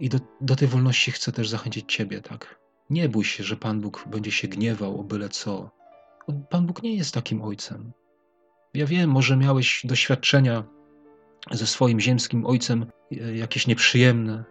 I 0.00 0.08
do, 0.08 0.18
do 0.40 0.56
tej 0.56 0.68
wolności 0.68 1.10
chcę 1.12 1.32
też 1.32 1.48
zachęcić 1.48 1.92
Ciebie, 1.92 2.20
tak? 2.20 2.60
Nie 2.90 3.08
bój 3.08 3.24
się, 3.24 3.44
że 3.44 3.56
Pan 3.56 3.80
Bóg 3.80 4.04
będzie 4.06 4.32
się 4.32 4.48
gniewał 4.48 5.00
o 5.00 5.04
byle 5.04 5.28
co. 5.28 5.70
Pan 6.50 6.66
Bóg 6.66 6.82
nie 6.82 6.96
jest 6.96 7.14
takim 7.14 7.42
ojcem. 7.42 7.92
Ja 8.74 8.86
wiem, 8.86 9.10
może 9.10 9.36
miałeś 9.36 9.80
doświadczenia 9.84 10.64
ze 11.50 11.66
swoim 11.66 12.00
ziemskim 12.00 12.46
ojcem 12.46 12.86
e, 13.12 13.36
jakieś 13.36 13.66
nieprzyjemne, 13.66 14.44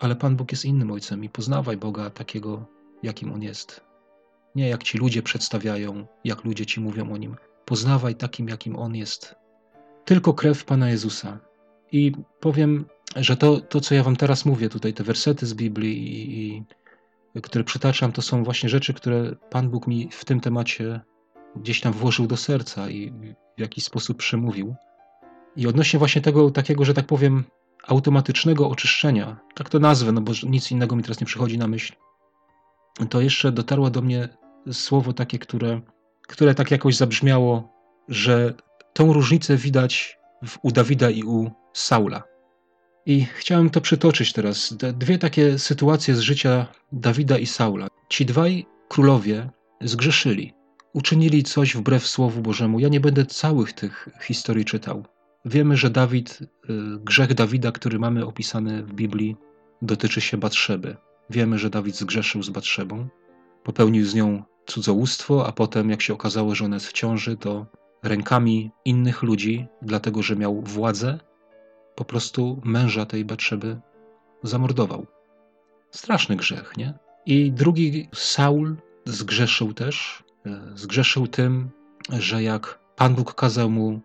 ale 0.00 0.16
Pan 0.16 0.36
Bóg 0.36 0.52
jest 0.52 0.64
innym 0.64 0.90
ojcem 0.90 1.24
i 1.24 1.28
poznawaj 1.28 1.76
Boga 1.76 2.10
takiego, 2.10 2.66
jakim 3.02 3.32
on 3.32 3.42
jest. 3.42 3.84
Nie 4.54 4.68
jak 4.68 4.82
ci 4.82 4.98
ludzie 4.98 5.22
przedstawiają, 5.22 6.06
jak 6.24 6.44
ludzie 6.44 6.66
ci 6.66 6.80
mówią 6.80 7.12
o 7.12 7.16
nim. 7.16 7.36
Poznawaj 7.64 8.14
takim, 8.14 8.48
jakim 8.48 8.76
on 8.76 8.96
jest. 8.96 9.34
Tylko 10.04 10.34
krew 10.34 10.64
Pana 10.64 10.90
Jezusa. 10.90 11.38
I 11.92 12.12
powiem, 12.40 12.84
że 13.16 13.36
to, 13.36 13.60
to 13.60 13.80
co 13.80 13.94
ja 13.94 14.02
wam 14.02 14.16
teraz 14.16 14.44
mówię, 14.44 14.68
tutaj 14.68 14.94
te 14.94 15.04
wersety 15.04 15.46
z 15.46 15.54
Biblii, 15.54 16.12
i, 16.12 16.64
i, 17.34 17.42
które 17.42 17.64
przytaczam, 17.64 18.12
to 18.12 18.22
są 18.22 18.44
właśnie 18.44 18.68
rzeczy, 18.68 18.94
które 18.94 19.36
Pan 19.50 19.70
Bóg 19.70 19.86
mi 19.86 20.08
w 20.12 20.24
tym 20.24 20.40
temacie 20.40 21.00
gdzieś 21.56 21.80
tam 21.80 21.92
włożył 21.92 22.26
do 22.26 22.36
serca 22.36 22.90
i 22.90 23.12
w 23.56 23.60
jakiś 23.60 23.84
sposób 23.84 24.18
przemówił. 24.18 24.74
I 25.56 25.66
odnośnie 25.66 25.98
właśnie 25.98 26.22
tego 26.22 26.50
takiego, 26.50 26.84
że 26.84 26.94
tak 26.94 27.06
powiem, 27.06 27.44
automatycznego 27.86 28.68
oczyszczenia, 28.68 29.36
tak 29.54 29.68
to 29.68 29.78
nazwę, 29.78 30.12
no 30.12 30.20
bo 30.20 30.32
nic 30.46 30.70
innego 30.70 30.96
mi 30.96 31.02
teraz 31.02 31.20
nie 31.20 31.26
przychodzi 31.26 31.58
na 31.58 31.68
myśl, 31.68 31.94
to 33.10 33.20
jeszcze 33.20 33.52
dotarło 33.52 33.90
do 33.90 34.02
mnie 34.02 34.28
słowo 34.72 35.12
takie, 35.12 35.38
które, 35.38 35.80
które 36.28 36.54
tak 36.54 36.70
jakoś 36.70 36.96
zabrzmiało, 36.96 37.72
że 38.08 38.54
tą 38.92 39.12
różnicę 39.12 39.56
widać 39.56 40.18
w, 40.46 40.58
u 40.62 40.72
Dawida 40.72 41.10
i 41.10 41.22
u 41.22 41.50
Saula. 41.72 42.22
I 43.06 43.24
chciałem 43.24 43.70
to 43.70 43.80
przytoczyć 43.80 44.32
teraz. 44.32 44.74
Dwie 44.76 45.18
takie 45.18 45.58
sytuacje 45.58 46.14
z 46.14 46.20
życia 46.20 46.66
Dawida 46.92 47.38
i 47.38 47.46
Saula. 47.46 47.88
Ci 48.08 48.26
dwaj 48.26 48.66
królowie 48.88 49.50
zgrzeszyli, 49.80 50.54
uczynili 50.92 51.42
coś 51.42 51.76
wbrew 51.76 52.06
Słowu 52.06 52.40
Bożemu. 52.40 52.80
Ja 52.80 52.88
nie 52.88 53.00
będę 53.00 53.26
całych 53.26 53.72
tych 53.72 54.08
historii 54.22 54.64
czytał. 54.64 55.04
Wiemy, 55.44 55.76
że 55.76 55.90
Dawid, 55.90 56.38
y, 56.42 56.46
grzech 57.04 57.34
Dawida, 57.34 57.72
który 57.72 57.98
mamy 57.98 58.26
opisany 58.26 58.82
w 58.82 58.92
Biblii, 58.92 59.36
dotyczy 59.82 60.20
się 60.20 60.36
Batrzeby. 60.36 60.96
Wiemy, 61.30 61.58
że 61.58 61.70
Dawid 61.70 61.96
zgrzeszył 61.96 62.42
z 62.42 62.50
Batrzebą, 62.50 63.08
popełnił 63.64 64.06
z 64.06 64.14
nią 64.14 64.42
cudzołóstwo, 64.66 65.46
a 65.46 65.52
potem, 65.52 65.90
jak 65.90 66.02
się 66.02 66.14
okazało, 66.14 66.54
że 66.54 66.64
ona 66.64 66.76
jest 66.76 66.86
w 66.86 66.92
ciąży, 66.92 67.36
to 67.36 67.66
rękami 68.02 68.70
innych 68.84 69.22
ludzi, 69.22 69.66
dlatego 69.82 70.22
że 70.22 70.36
miał 70.36 70.62
władzę, 70.62 71.18
po 71.94 72.04
prostu 72.04 72.60
męża 72.64 73.06
tej 73.06 73.24
Batrzeby 73.24 73.80
zamordował. 74.42 75.06
Straszny 75.90 76.36
grzech, 76.36 76.72
nie? 76.76 76.94
I 77.26 77.52
drugi, 77.52 78.08
Saul, 78.14 78.76
zgrzeszył 79.04 79.74
też. 79.74 80.24
E, 80.46 80.72
zgrzeszył 80.74 81.26
tym, 81.26 81.70
że 82.18 82.42
jak 82.42 82.78
Pan 82.96 83.14
Bóg 83.14 83.34
kazał 83.34 83.70
mu 83.70 84.00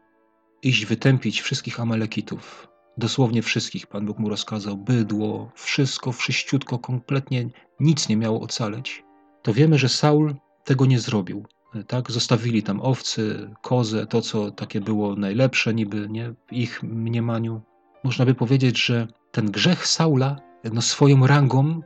iść 0.66 0.86
wytępić 0.86 1.42
wszystkich 1.42 1.80
Amalekitów, 1.80 2.68
dosłownie 2.98 3.42
wszystkich, 3.42 3.88
Pan 3.88 4.06
Bóg 4.06 4.20
mu 4.20 4.30
rozkazał, 4.30 4.78
bydło, 4.78 5.52
wszystko, 5.56 6.12
wszyściutko, 6.12 6.80
kompletnie 6.80 7.50
nic 7.80 8.10
nie 8.10 8.18
miało 8.18 8.42
ocaleć, 8.42 9.04
to 9.44 9.54
wiemy, 9.54 9.78
że 9.78 9.90
Saul 9.90 10.36
tego 10.64 10.86
nie 10.86 11.00
zrobił. 11.00 11.46
Tak? 11.88 12.12
Zostawili 12.12 12.64
tam 12.64 12.82
owcy, 12.82 13.50
kozę, 13.62 14.08
to 14.08 14.22
co 14.22 14.52
takie 14.52 14.82
było 14.82 15.16
najlepsze 15.16 15.74
niby 15.74 16.08
nie? 16.10 16.34
w 16.48 16.54
ich 16.54 16.84
mniemaniu. 16.84 17.62
Można 18.04 18.26
by 18.26 18.36
powiedzieć, 18.36 18.86
że 18.86 19.08
ten 19.32 19.52
grzech 19.52 19.88
Saula 19.88 20.36
no, 20.74 20.82
swoją 20.82 21.28
rangą 21.28 21.82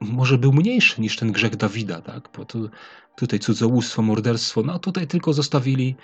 może 0.00 0.38
był 0.38 0.52
mniejszy 0.52 1.00
niż 1.00 1.16
ten 1.16 1.32
grzech 1.32 1.56
Dawida, 1.56 2.00
tak? 2.00 2.28
bo 2.36 2.44
tu, 2.44 2.70
tutaj 3.16 3.38
cudzołóstwo, 3.38 4.02
morderstwo, 4.02 4.62
no 4.62 4.78
tutaj 4.78 5.06
tylko 5.06 5.32
zostawili 5.32 5.96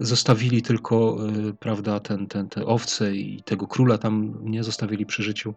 zostawili 0.00 0.62
tylko, 0.62 1.18
y, 1.48 1.54
prawda, 1.54 2.00
ten, 2.00 2.26
ten, 2.26 2.48
te 2.48 2.66
owce 2.66 3.16
i 3.16 3.42
tego 3.42 3.66
króla 3.66 3.98
tam 3.98 4.38
nie 4.42 4.64
zostawili 4.64 5.06
przy 5.06 5.22
życiu. 5.22 5.54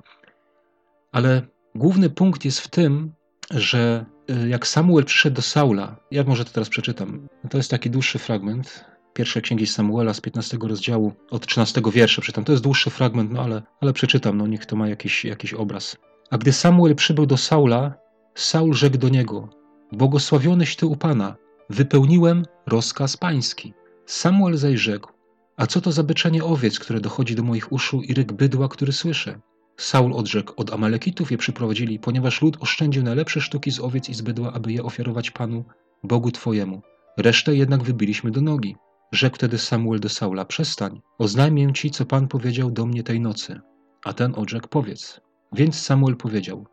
Ale 1.11 1.41
główny 1.75 2.09
punkt 2.09 2.45
jest 2.45 2.59
w 2.59 2.67
tym, 2.67 3.13
że 3.51 4.05
y, 4.29 4.49
jak 4.49 4.67
Samuel 4.67 5.05
przyszedł 5.05 5.35
do 5.35 5.41
Saula, 5.41 5.95
ja 6.11 6.23
może 6.23 6.45
to 6.45 6.51
teraz 6.51 6.69
przeczytam, 6.69 7.27
to 7.49 7.57
jest 7.57 7.71
taki 7.71 7.89
dłuższy 7.89 8.19
fragment, 8.19 8.85
pierwszej 9.13 9.41
księgi 9.41 9.67
Samuela 9.67 10.13
z 10.13 10.21
15 10.21 10.57
rozdziału, 10.61 11.13
od 11.31 11.47
13 11.47 11.81
wiersza 11.93 12.21
przeczytam. 12.21 12.43
To 12.43 12.51
jest 12.51 12.63
dłuższy 12.63 12.89
fragment, 12.89 13.31
no 13.31 13.41
ale, 13.41 13.61
ale 13.81 13.93
przeczytam, 13.93 14.37
no 14.37 14.47
niech 14.47 14.65
to 14.65 14.75
ma 14.75 14.89
jakiś, 14.89 15.25
jakiś 15.25 15.53
obraz. 15.53 15.97
A 16.31 16.37
gdy 16.37 16.53
Samuel 16.53 16.95
przybył 16.95 17.25
do 17.25 17.37
Saula, 17.37 17.93
Saul 18.35 18.73
rzekł 18.73 18.97
do 18.97 19.09
niego: 19.09 19.49
Błogosławioneś 19.91 20.75
ty 20.75 20.85
u 20.85 20.95
Pana, 20.95 21.35
wypełniłem 21.69 22.45
rozkaz 22.67 23.17
pański. 23.17 23.73
Samuel 24.09 24.57
zaś 24.57 24.79
rzekł, 24.79 25.11
a 25.57 25.67
co 25.67 25.81
to 25.81 25.91
za 25.91 26.03
beczenie 26.03 26.43
owiec, 26.43 26.79
które 26.79 26.99
dochodzi 26.99 27.35
do 27.35 27.43
moich 27.43 27.71
uszu 27.71 28.01
i 28.01 28.13
ryk 28.13 28.33
bydła, 28.33 28.67
który 28.67 28.93
słyszę? 28.93 29.39
Saul 29.77 30.13
odrzekł, 30.13 30.53
od 30.57 30.73
Amalekitów 30.73 31.31
je 31.31 31.37
przyprowadzili, 31.37 31.99
ponieważ 31.99 32.41
lud 32.41 32.57
oszczędził 32.59 33.03
najlepsze 33.03 33.41
sztuki 33.41 33.71
z 33.71 33.79
owiec 33.79 34.09
i 34.09 34.13
z 34.13 34.21
bydła, 34.21 34.53
aby 34.53 34.73
je 34.73 34.83
ofiarować 34.83 35.31
Panu, 35.31 35.65
Bogu 36.03 36.31
Twojemu. 36.31 36.81
Resztę 37.17 37.55
jednak 37.55 37.83
wybiliśmy 37.83 38.31
do 38.31 38.41
nogi. 38.41 38.75
Rzekł 39.11 39.35
wtedy 39.35 39.57
Samuel 39.57 39.99
do 39.99 40.09
Saula, 40.09 40.45
przestań, 40.45 41.01
oznajmię 41.17 41.73
Ci, 41.73 41.91
co 41.91 42.05
Pan 42.05 42.27
powiedział 42.27 42.71
do 42.71 42.85
mnie 42.85 43.03
tej 43.03 43.19
nocy. 43.19 43.59
A 44.05 44.13
ten 44.13 44.33
odrzekł, 44.35 44.67
powiedz. 44.67 45.21
Więc 45.53 45.81
Samuel 45.81 46.15
powiedział, 46.15 46.65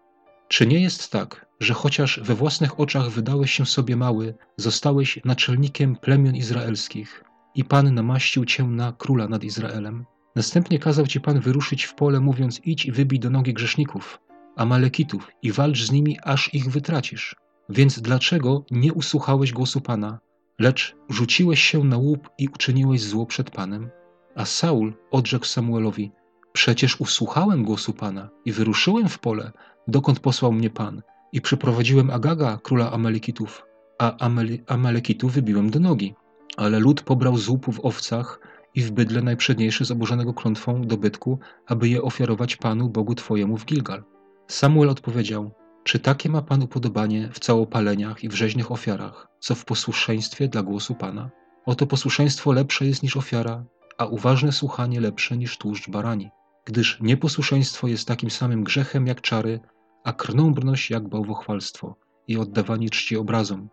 czy 0.48 0.66
nie 0.66 0.80
jest 0.80 1.10
tak, 1.10 1.45
że 1.60 1.74
chociaż 1.74 2.20
we 2.22 2.34
własnych 2.34 2.80
oczach 2.80 3.10
wydałeś 3.10 3.50
się 3.50 3.66
sobie 3.66 3.96
mały, 3.96 4.34
zostałeś 4.56 5.20
naczelnikiem 5.24 5.96
plemion 5.96 6.36
izraelskich 6.36 7.24
i 7.54 7.64
Pan 7.64 7.94
namaścił 7.94 8.44
cię 8.44 8.64
na 8.64 8.92
króla 8.92 9.28
nad 9.28 9.44
Izraelem? 9.44 10.04
Następnie 10.36 10.78
kazał 10.78 11.06
ci 11.06 11.20
Pan 11.20 11.40
wyruszyć 11.40 11.84
w 11.84 11.94
pole, 11.94 12.20
mówiąc: 12.20 12.60
Idź 12.64 12.86
i 12.86 12.92
wybij 12.92 13.20
do 13.20 13.30
nogi 13.30 13.54
grzeszników, 13.54 14.18
Amalekitów, 14.56 15.30
i 15.42 15.52
walcz 15.52 15.82
z 15.82 15.92
nimi, 15.92 16.18
aż 16.22 16.54
ich 16.54 16.70
wytracisz. 16.70 17.36
Więc 17.68 18.00
dlaczego 18.00 18.64
nie 18.70 18.92
usłuchałeś 18.92 19.52
głosu 19.52 19.80
Pana, 19.80 20.18
lecz 20.58 20.96
rzuciłeś 21.08 21.62
się 21.62 21.84
na 21.84 21.96
łup 21.96 22.30
i 22.38 22.48
uczyniłeś 22.48 23.02
zło 23.02 23.26
przed 23.26 23.50
Panem? 23.50 23.90
A 24.34 24.44
Saul 24.44 24.94
odrzekł 25.10 25.44
Samuelowi: 25.44 26.12
Przecież 26.52 27.00
usłuchałem 27.00 27.64
głosu 27.64 27.92
Pana 27.92 28.28
i 28.44 28.52
wyruszyłem 28.52 29.08
w 29.08 29.18
pole, 29.18 29.52
dokąd 29.88 30.20
posłał 30.20 30.52
mnie 30.52 30.70
Pan, 30.70 31.02
i 31.36 31.40
przyprowadziłem 31.40 32.10
Agaga, 32.10 32.58
króla 32.62 32.92
Amalekitów, 32.92 33.62
a 33.98 34.16
Amel 34.26 34.58
Amalekitów 34.66 35.32
wybiłem 35.32 35.70
do 35.70 35.80
nogi. 35.80 36.14
Ale 36.56 36.78
lud 36.78 37.02
pobrał 37.02 37.36
z 37.36 37.48
łupu 37.48 37.72
w 37.72 37.84
owcach 37.84 38.40
i 38.74 38.82
w 38.82 38.90
bydle 38.90 39.22
najprzedniejsze 39.22 39.84
zaburzonego 39.84 40.34
klątwą 40.34 40.82
dobytku, 40.82 41.38
aby 41.66 41.88
je 41.88 42.02
ofiarować 42.02 42.56
Panu, 42.56 42.88
Bogu 42.88 43.14
Twojemu 43.14 43.56
w 43.56 43.64
Gilgal. 43.64 44.04
Samuel 44.48 44.88
odpowiedział, 44.90 45.50
czy 45.84 45.98
takie 45.98 46.28
ma 46.28 46.42
Pan 46.42 46.62
upodobanie 46.62 47.28
w 47.32 47.40
całopaleniach 47.40 48.24
i 48.24 48.28
w 48.28 48.34
rzeźnych 48.34 48.72
ofiarach, 48.72 49.28
co 49.40 49.54
w 49.54 49.64
posłuszeństwie 49.64 50.48
dla 50.48 50.62
głosu 50.62 50.94
Pana? 50.94 51.30
Oto 51.66 51.86
posłuszeństwo 51.86 52.52
lepsze 52.52 52.86
jest 52.86 53.02
niż 53.02 53.16
ofiara, 53.16 53.64
a 53.98 54.06
uważne 54.06 54.52
słuchanie 54.52 55.00
lepsze 55.00 55.36
niż 55.36 55.58
tłuszcz 55.58 55.90
barani 55.90 56.30
gdyż 56.66 56.98
nieposłuszeństwo 57.00 57.88
jest 57.88 58.08
takim 58.08 58.30
samym 58.30 58.64
grzechem 58.64 59.06
jak 59.06 59.20
czary, 59.20 59.60
a 60.06 60.12
krnąbrność 60.12 60.90
jak 60.90 61.08
bałwochwalstwo 61.08 61.96
i 62.28 62.36
oddawanie 62.36 62.90
czci 62.90 63.16
obrazom. 63.16 63.68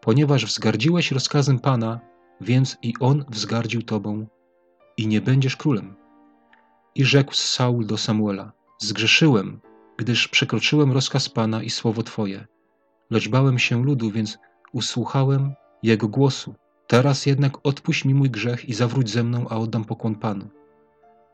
ponieważ 0.00 0.46
wzgardziłeś 0.46 1.12
rozkazem 1.12 1.58
Pana, 1.58 2.00
więc 2.40 2.76
i 2.82 2.94
On 3.00 3.24
wzgardził 3.28 3.82
Tobą 3.82 4.26
i 4.96 5.06
nie 5.06 5.20
będziesz 5.20 5.56
królem. 5.56 5.96
I 6.94 7.04
rzekł 7.04 7.34
Saul 7.34 7.86
do 7.86 7.98
Samuela, 7.98 8.52
zgrzeszyłem, 8.78 9.60
gdyż 9.96 10.28
przekroczyłem 10.28 10.92
rozkaz 10.92 11.28
Pana 11.28 11.62
i 11.62 11.70
słowo 11.70 12.02
Twoje. 12.02 12.46
Lecz 13.10 13.28
bałem 13.28 13.58
się 13.58 13.84
ludu, 13.84 14.10
więc 14.10 14.38
usłuchałem 14.72 15.54
Jego 15.82 16.08
głosu. 16.08 16.54
Teraz 16.86 17.26
jednak 17.26 17.66
odpuść 17.66 18.04
mi 18.04 18.14
mój 18.14 18.30
grzech 18.30 18.68
i 18.68 18.74
zawróć 18.74 19.10
ze 19.10 19.24
mną, 19.24 19.46
a 19.50 19.56
oddam 19.56 19.84
pokłon 19.84 20.14
Panu. 20.14 20.48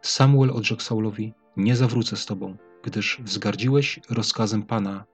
Samuel 0.03 0.51
odrzekł 0.51 0.83
Saulowi, 0.83 1.35
nie 1.57 1.77
zawrócę 1.77 2.17
z 2.17 2.27
Tobą, 2.27 2.57
gdyż 2.83 3.19
wzgardziłeś 3.25 4.01
rozkazem 4.11 4.63
Pana 4.63 5.05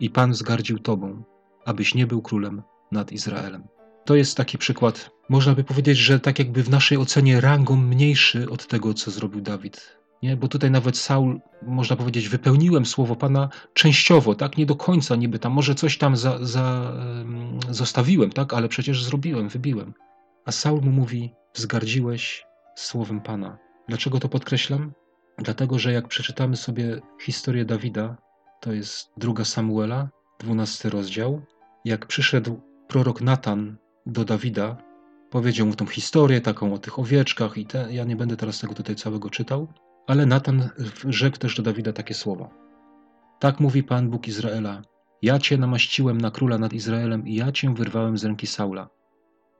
i 0.00 0.10
Pan 0.10 0.32
wzgardził 0.32 0.78
Tobą, 0.78 1.22
abyś 1.64 1.94
nie 1.94 2.06
był 2.06 2.22
królem 2.22 2.62
nad 2.92 3.12
Izraelem. 3.12 3.64
To 4.04 4.14
jest 4.14 4.36
taki 4.36 4.58
przykład, 4.58 5.10
można 5.28 5.54
by 5.54 5.64
powiedzieć, 5.64 5.98
że 5.98 6.20
tak 6.20 6.38
jakby 6.38 6.62
w 6.62 6.70
naszej 6.70 6.98
ocenie 6.98 7.40
rangą 7.40 7.76
mniejszy 7.76 8.50
od 8.50 8.66
tego, 8.66 8.94
co 8.94 9.10
zrobił 9.10 9.40
Dawid. 9.40 9.98
Nie? 10.22 10.36
Bo 10.36 10.48
tutaj 10.48 10.70
nawet 10.70 10.96
Saul, 10.96 11.40
można 11.62 11.96
powiedzieć, 11.96 12.28
wypełniłem 12.28 12.86
słowo 12.86 13.16
Pana 13.16 13.48
częściowo, 13.74 14.34
tak? 14.34 14.56
Nie 14.56 14.66
do 14.66 14.76
końca 14.76 15.16
niby 15.16 15.38
tam, 15.38 15.52
może 15.52 15.74
coś 15.74 15.98
tam 15.98 16.16
za, 16.16 16.38
za, 16.40 16.92
zostawiłem, 17.70 18.30
tak? 18.30 18.54
Ale 18.54 18.68
przecież 18.68 19.04
zrobiłem, 19.04 19.48
wybiłem. 19.48 19.94
A 20.44 20.52
Saul 20.52 20.80
mu 20.80 20.90
mówi, 20.90 21.32
wzgardziłeś 21.54 22.44
słowem 22.76 23.20
Pana. 23.20 23.58
Dlaczego 23.88 24.20
to 24.20 24.28
podkreślam? 24.28 24.92
Dlatego, 25.38 25.78
że 25.78 25.92
jak 25.92 26.08
przeczytamy 26.08 26.56
sobie 26.56 27.00
historię 27.20 27.64
Dawida, 27.64 28.16
to 28.60 28.72
jest 28.72 29.12
druga 29.16 29.44
Samuela, 29.44 30.08
dwunasty 30.38 30.90
rozdział, 30.90 31.42
jak 31.84 32.06
przyszedł 32.06 32.60
prorok 32.88 33.20
Natan 33.20 33.76
do 34.06 34.24
Dawida, 34.24 34.76
powiedział 35.30 35.66
mu 35.66 35.74
tą 35.74 35.86
historię 35.86 36.40
taką 36.40 36.74
o 36.74 36.78
tych 36.78 36.98
owieczkach 36.98 37.58
i 37.58 37.66
te, 37.66 37.94
ja 37.94 38.04
nie 38.04 38.16
będę 38.16 38.36
teraz 38.36 38.58
tego 38.58 38.74
tutaj 38.74 38.96
całego 38.96 39.30
czytał, 39.30 39.68
ale 40.06 40.26
Natan 40.26 40.68
rzekł 41.08 41.38
też 41.38 41.56
do 41.56 41.62
Dawida 41.62 41.92
takie 41.92 42.14
słowa. 42.14 42.48
Tak 43.38 43.60
mówi 43.60 43.82
Pan 43.82 44.10
Bóg 44.10 44.28
Izraela. 44.28 44.82
Ja 45.22 45.38
cię 45.38 45.58
namaściłem 45.58 46.20
na 46.20 46.30
króla 46.30 46.58
nad 46.58 46.72
Izraelem 46.72 47.26
i 47.28 47.34
ja 47.34 47.52
cię 47.52 47.74
wyrwałem 47.74 48.18
z 48.18 48.24
ręki 48.24 48.46
Saula. 48.46 48.88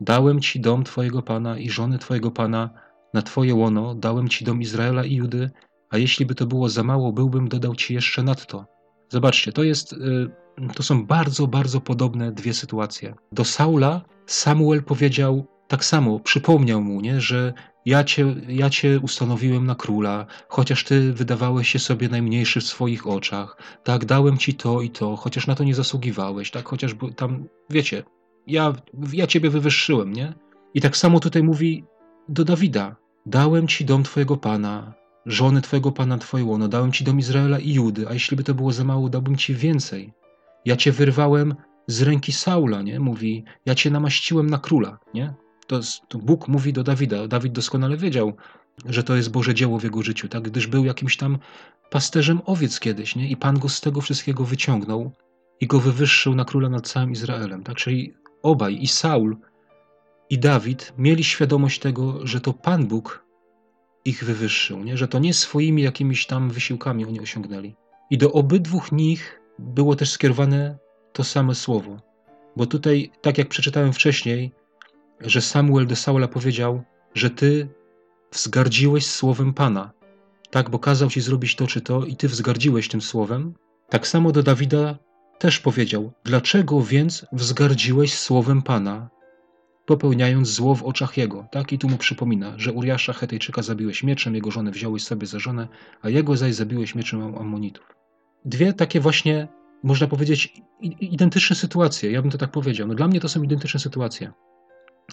Dałem 0.01 0.41
ci 0.41 0.61
dom 0.61 0.85
twojego 0.85 1.23
pana 1.23 1.59
i 1.59 1.71
żony 1.71 1.99
twojego 1.99 2.31
pana 2.31 2.71
na 3.15 3.23
twoje 3.23 3.55
łono, 3.55 3.95
dałem 3.95 4.29
ci 4.29 4.45
dom 4.45 4.61
Izraela 4.63 5.05
i 5.05 5.15
Judy, 5.15 5.51
a 5.91 5.99
jeśli 5.99 6.27
by 6.27 6.35
to 6.35 6.47
było 6.47 6.69
za 6.69 6.83
mało, 6.83 7.13
byłbym 7.13 7.49
dodał 7.49 7.75
ci 7.75 7.95
jeszcze 7.95 8.23
nadto. 8.23 8.67
Zobaczcie, 9.09 9.53
to 9.53 9.63
jest, 9.63 9.93
y, 9.93 9.97
to 10.75 10.83
są 10.83 11.07
bardzo, 11.07 11.47
bardzo 11.47 11.81
podobne 11.81 12.33
dwie 12.33 12.55
sytuacje. 12.55 13.15
Do 13.33 13.45
Saula 13.45 14.03
Samuel 14.27 14.83
powiedział 14.83 15.47
tak 15.69 15.85
samo, 15.85 16.21
przypomniał 16.21 16.83
mu, 16.83 17.01
nie, 17.01 17.21
że 17.21 17.53
ja 17.87 18.05
cię, 18.05 18.35
ja 18.49 18.71
cię 18.71 19.01
ustanowiłem 19.03 19.67
na 19.67 19.75
króla, 19.75 20.27
chociaż 20.49 20.85
ty 20.85 21.13
wydawałeś 21.13 21.69
się 21.69 21.79
sobie 21.79 22.09
najmniejszy 22.09 22.61
w 22.61 22.65
swoich 22.65 23.07
oczach. 23.07 23.57
Tak, 23.85 24.05
dałem 24.05 24.39
ci 24.39 24.55
to 24.55 24.83
i 24.83 24.91
to, 24.91 25.17
chociaż 25.17 25.47
na 25.47 25.55
to 25.55 25.65
nie 25.65 25.75
zasługiwałeś, 25.75 26.51
tak, 26.51 26.69
chociaż 26.69 26.95
tam, 27.17 27.49
wiecie, 27.71 28.03
ja, 28.47 28.73
ja 29.13 29.27
ciebie 29.27 29.51
wywyższyłem, 29.51 30.13
nie? 30.13 30.35
I 30.75 30.81
tak 30.81 30.97
samo 30.97 31.21
tutaj 31.21 31.43
mówi 31.43 31.85
do 32.29 32.45
Dawida. 32.45 32.97
Dałem 33.27 33.69
ci 33.69 33.85
dom 33.85 34.03
twojego 34.03 34.37
pana, 34.37 34.95
żony 35.27 35.61
twojego 35.61 35.93
pana 35.93 36.19
twoje 36.19 36.45
łono, 36.45 36.69
dałem 36.69 36.93
ci 36.93 37.05
dom 37.05 37.19
Izraela 37.19 37.59
i 37.59 37.73
Judy, 37.73 38.09
a 38.09 38.13
jeśli 38.13 38.37
by 38.37 38.45
to 38.45 38.55
było 38.55 38.73
za 38.73 38.85
mało, 38.85 39.09
dałbym 39.09 39.37
ci 39.37 39.55
więcej. 39.55 40.13
Ja 40.65 40.77
cię 40.77 40.93
wyrwałem 40.93 41.55
z 41.87 42.03
ręki 42.03 42.33
Saula, 42.33 42.83
nie? 42.83 43.01
Mówi, 43.01 43.45
ja 43.67 43.75
cię 43.75 43.91
namaściłem 43.91 44.51
na 44.51 44.59
króla, 44.59 44.99
nie? 45.15 45.35
To, 45.67 45.81
to 46.09 46.19
Bóg 46.19 46.49
mówi 46.49 46.73
do 46.73 46.83
Dawida. 46.83 47.29
Dawid 47.29 47.53
doskonale 47.53 47.97
wiedział, 47.97 48.33
że 48.85 49.03
to 49.03 49.17
jest 49.17 49.31
Boże 49.31 49.55
dzieło 49.55 49.79
w 49.79 49.85
jego 49.85 50.03
życiu, 50.03 50.29
tak? 50.29 50.43
Gdyż 50.43 50.67
był 50.67 50.85
jakimś 50.85 51.17
tam 51.17 51.39
pasterzem 51.91 52.41
owiec 52.45 52.81
kiedyś, 52.81 53.17
nie? 53.17 53.29
I 53.29 53.37
Pan 53.37 53.59
go 53.59 53.69
z 53.69 53.81
tego 53.81 54.01
wszystkiego 54.01 54.45
wyciągnął 54.45 55.13
i 55.61 55.67
go 55.67 55.81
wywyższył 55.81 56.35
na 56.35 56.45
króla 56.45 56.69
nad 56.69 56.89
całym 56.89 57.13
Izraelem, 57.13 57.63
tak? 57.63 57.77
Czyli 57.77 58.15
obaj, 58.43 58.79
i 58.83 58.87
Saul, 58.87 59.37
i 60.31 60.39
Dawid 60.39 60.93
mieli 60.99 61.25
świadomość 61.25 61.81
tego, 61.81 62.27
że 62.27 62.41
to 62.41 62.53
Pan 62.53 62.87
Bóg 62.87 63.25
ich 64.05 64.25
wywyższył, 64.25 64.85
nie? 64.85 64.97
że 64.97 65.09
to 65.09 65.19
nie 65.19 65.35
swoimi 65.35 65.83
jakimiś 65.83 66.27
tam 66.27 66.51
wysiłkami 66.51 67.07
oni 67.07 67.21
osiągnęli. 67.21 67.75
I 68.11 68.19
do 68.19 68.33
obydwu 68.33 68.81
nich 68.93 69.41
było 69.59 69.97
też 69.97 70.11
skierowane 70.11 70.79
to 71.13 71.25
same 71.25 71.55
słowo. 71.55 72.01
Bo 72.57 72.67
tutaj, 72.67 73.11
tak 73.23 73.39
jak 73.39 73.49
przeczytałem 73.49 73.93
wcześniej, 73.93 74.53
że 75.21 75.41
Samuel 75.41 75.87
do 75.87 75.97
Saula 75.97 76.29
powiedział, 76.29 76.83
że 77.15 77.31
ty 77.31 77.69
wzgardziłeś 78.33 79.07
słowem 79.07 79.55
Pana. 79.55 79.93
Tak, 80.51 80.71
bo 80.71 80.79
kazał 80.79 81.09
ci 81.11 81.21
zrobić 81.21 81.57
to 81.57 81.67
czy 81.67 81.81
to 81.81 82.05
i 82.05 82.17
ty 82.17 82.29
wzgardziłeś 82.29 82.89
tym 82.89 83.01
słowem. 83.01 83.55
Tak 83.89 84.07
samo 84.07 84.33
do 84.33 84.43
Dawida 84.43 84.99
też 85.39 85.59
powiedział: 85.59 86.13
Dlaczego 86.25 86.83
więc 86.83 87.27
wzgardziłeś 87.33 88.15
słowem 88.15 88.63
Pana? 88.63 89.09
Popełniając 89.87 90.49
zło 90.49 90.75
w 90.75 90.83
oczach 90.83 91.17
jego. 91.17 91.47
Tak 91.51 91.73
i 91.73 91.79
tu 91.79 91.89
mu 91.89 91.97
przypomina, 91.97 92.55
że 92.57 92.73
Uriasza 92.73 93.13
Hetejczyka 93.13 93.63
zabiłeś 93.63 94.03
mieczem, 94.03 94.35
jego 94.35 94.51
żonę 94.51 94.71
wziąłeś 94.71 95.05
sobie 95.05 95.27
za 95.27 95.39
żonę, 95.39 95.69
a 96.03 96.09
jego 96.09 96.37
zaś 96.37 96.55
zabiłeś 96.55 96.95
mieczem 96.95 97.37
Ammonitów. 97.37 97.87
Dwie 98.45 98.73
takie 98.73 99.01
właśnie, 99.01 99.49
można 99.83 100.07
powiedzieć, 100.07 100.55
identyczne 101.01 101.57
sytuacje, 101.57 102.11
ja 102.11 102.23
bym 102.23 102.31
to 102.31 102.39
tak 102.39 102.51
powiedział. 102.51 102.89
No 102.89 102.95
dla 102.95 103.09
mnie 103.09 103.21
to 103.21 103.29
są 103.29 103.43
identyczne 103.43 103.81
sytuacje. 103.81 104.33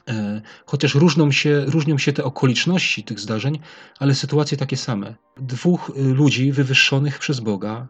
E, 0.09 0.41
chociaż 0.65 0.95
różnią 0.95 1.31
się, 1.31 1.65
różnią 1.65 1.97
się 1.97 2.13
te 2.13 2.23
okoliczności 2.23 3.03
tych 3.03 3.19
zdarzeń, 3.19 3.59
ale 3.99 4.15
sytuacje 4.15 4.57
takie 4.57 4.77
same. 4.77 5.15
Dwóch 5.37 5.91
y, 5.97 6.03
ludzi 6.03 6.51
wywyższonych 6.51 7.19
przez 7.19 7.39
Boga, 7.39 7.87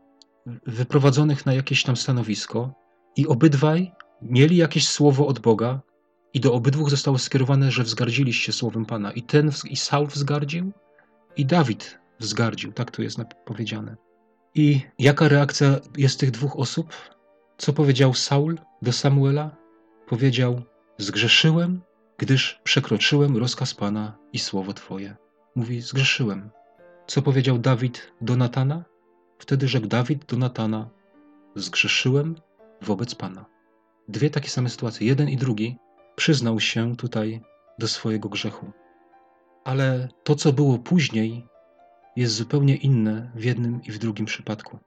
wyprowadzonych 0.67 1.45
na 1.45 1.53
jakieś 1.53 1.83
tam 1.83 1.95
stanowisko 1.95 2.73
i 3.15 3.27
obydwaj 3.27 3.91
mieli 4.21 4.57
jakieś 4.57 4.87
słowo 4.87 5.27
od 5.27 5.39
Boga, 5.39 5.81
i 6.33 6.39
do 6.39 6.53
obydwu 6.53 6.89
zostało 6.89 7.17
skierowane, 7.17 7.71
że 7.71 7.83
wzgardziliście 7.83 8.53
słowem 8.53 8.85
Pana. 8.85 9.11
I 9.11 9.23
ten, 9.23 9.51
i 9.69 9.75
Saul 9.75 10.07
wzgardził, 10.07 10.71
i 11.37 11.45
Dawid 11.45 11.99
wzgardził. 12.19 12.71
Tak 12.73 12.91
to 12.91 13.01
jest 13.01 13.17
powiedziane. 13.45 13.95
I 14.55 14.81
jaka 14.99 15.27
reakcja 15.27 15.79
jest 15.97 16.19
tych 16.19 16.31
dwóch 16.31 16.59
osób? 16.59 16.93
Co 17.57 17.73
powiedział 17.73 18.13
Saul 18.13 18.57
do 18.81 18.91
Samuela? 18.91 19.55
Powiedział: 20.07 20.61
Zgrzeszyłem, 20.97 21.81
gdyż 22.17 22.61
przekroczyłem 22.63 23.37
rozkaz 23.37 23.73
Pana 23.73 24.17
i 24.33 24.39
słowo 24.39 24.73
Twoje. 24.73 25.15
Mówi: 25.55 25.81
Zgrzeszyłem. 25.81 26.49
Co 27.07 27.21
powiedział 27.21 27.59
Dawid 27.59 28.11
do 28.21 28.35
Natana? 28.35 28.83
Wtedy 29.39 29.67
rzekł 29.67 29.87
Dawid 29.87 30.25
do 30.25 30.37
Natana: 30.37 30.89
Zgrzeszyłem 31.55 32.35
wobec 32.81 33.15
Pana. 33.15 33.45
Dwie 34.07 34.29
takie 34.29 34.49
same 34.49 34.69
sytuacje, 34.69 35.07
jeden 35.07 35.29
i 35.29 35.37
drugi, 35.37 35.77
przyznał 36.21 36.59
się 36.59 36.95
tutaj 36.95 37.41
do 37.79 37.87
swojego 37.87 38.29
grzechu. 38.29 38.71
Ale 39.63 40.09
to, 40.23 40.35
co 40.35 40.53
było 40.53 40.79
później, 40.79 41.47
jest 42.15 42.33
zupełnie 42.33 42.75
inne 42.75 43.31
w 43.35 43.43
jednym 43.43 43.81
i 43.83 43.91
w 43.91 43.97
drugim 43.97 44.25
przypadku. 44.25 44.79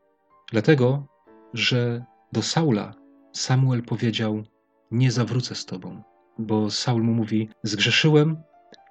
Dlatego, 0.53 1.07
że 1.55 2.05
do 2.33 2.43
Saula 2.43 2.95
Samuel 3.33 3.83
powiedział: 3.83 4.43
Nie 4.91 5.11
zawrócę 5.13 5.55
z 5.55 5.67
tobą, 5.67 6.03
bo 6.39 6.71
Saul 6.71 7.03
mu 7.03 7.13
mówi: 7.13 7.49
Zgrzeszyłem, 7.63 8.43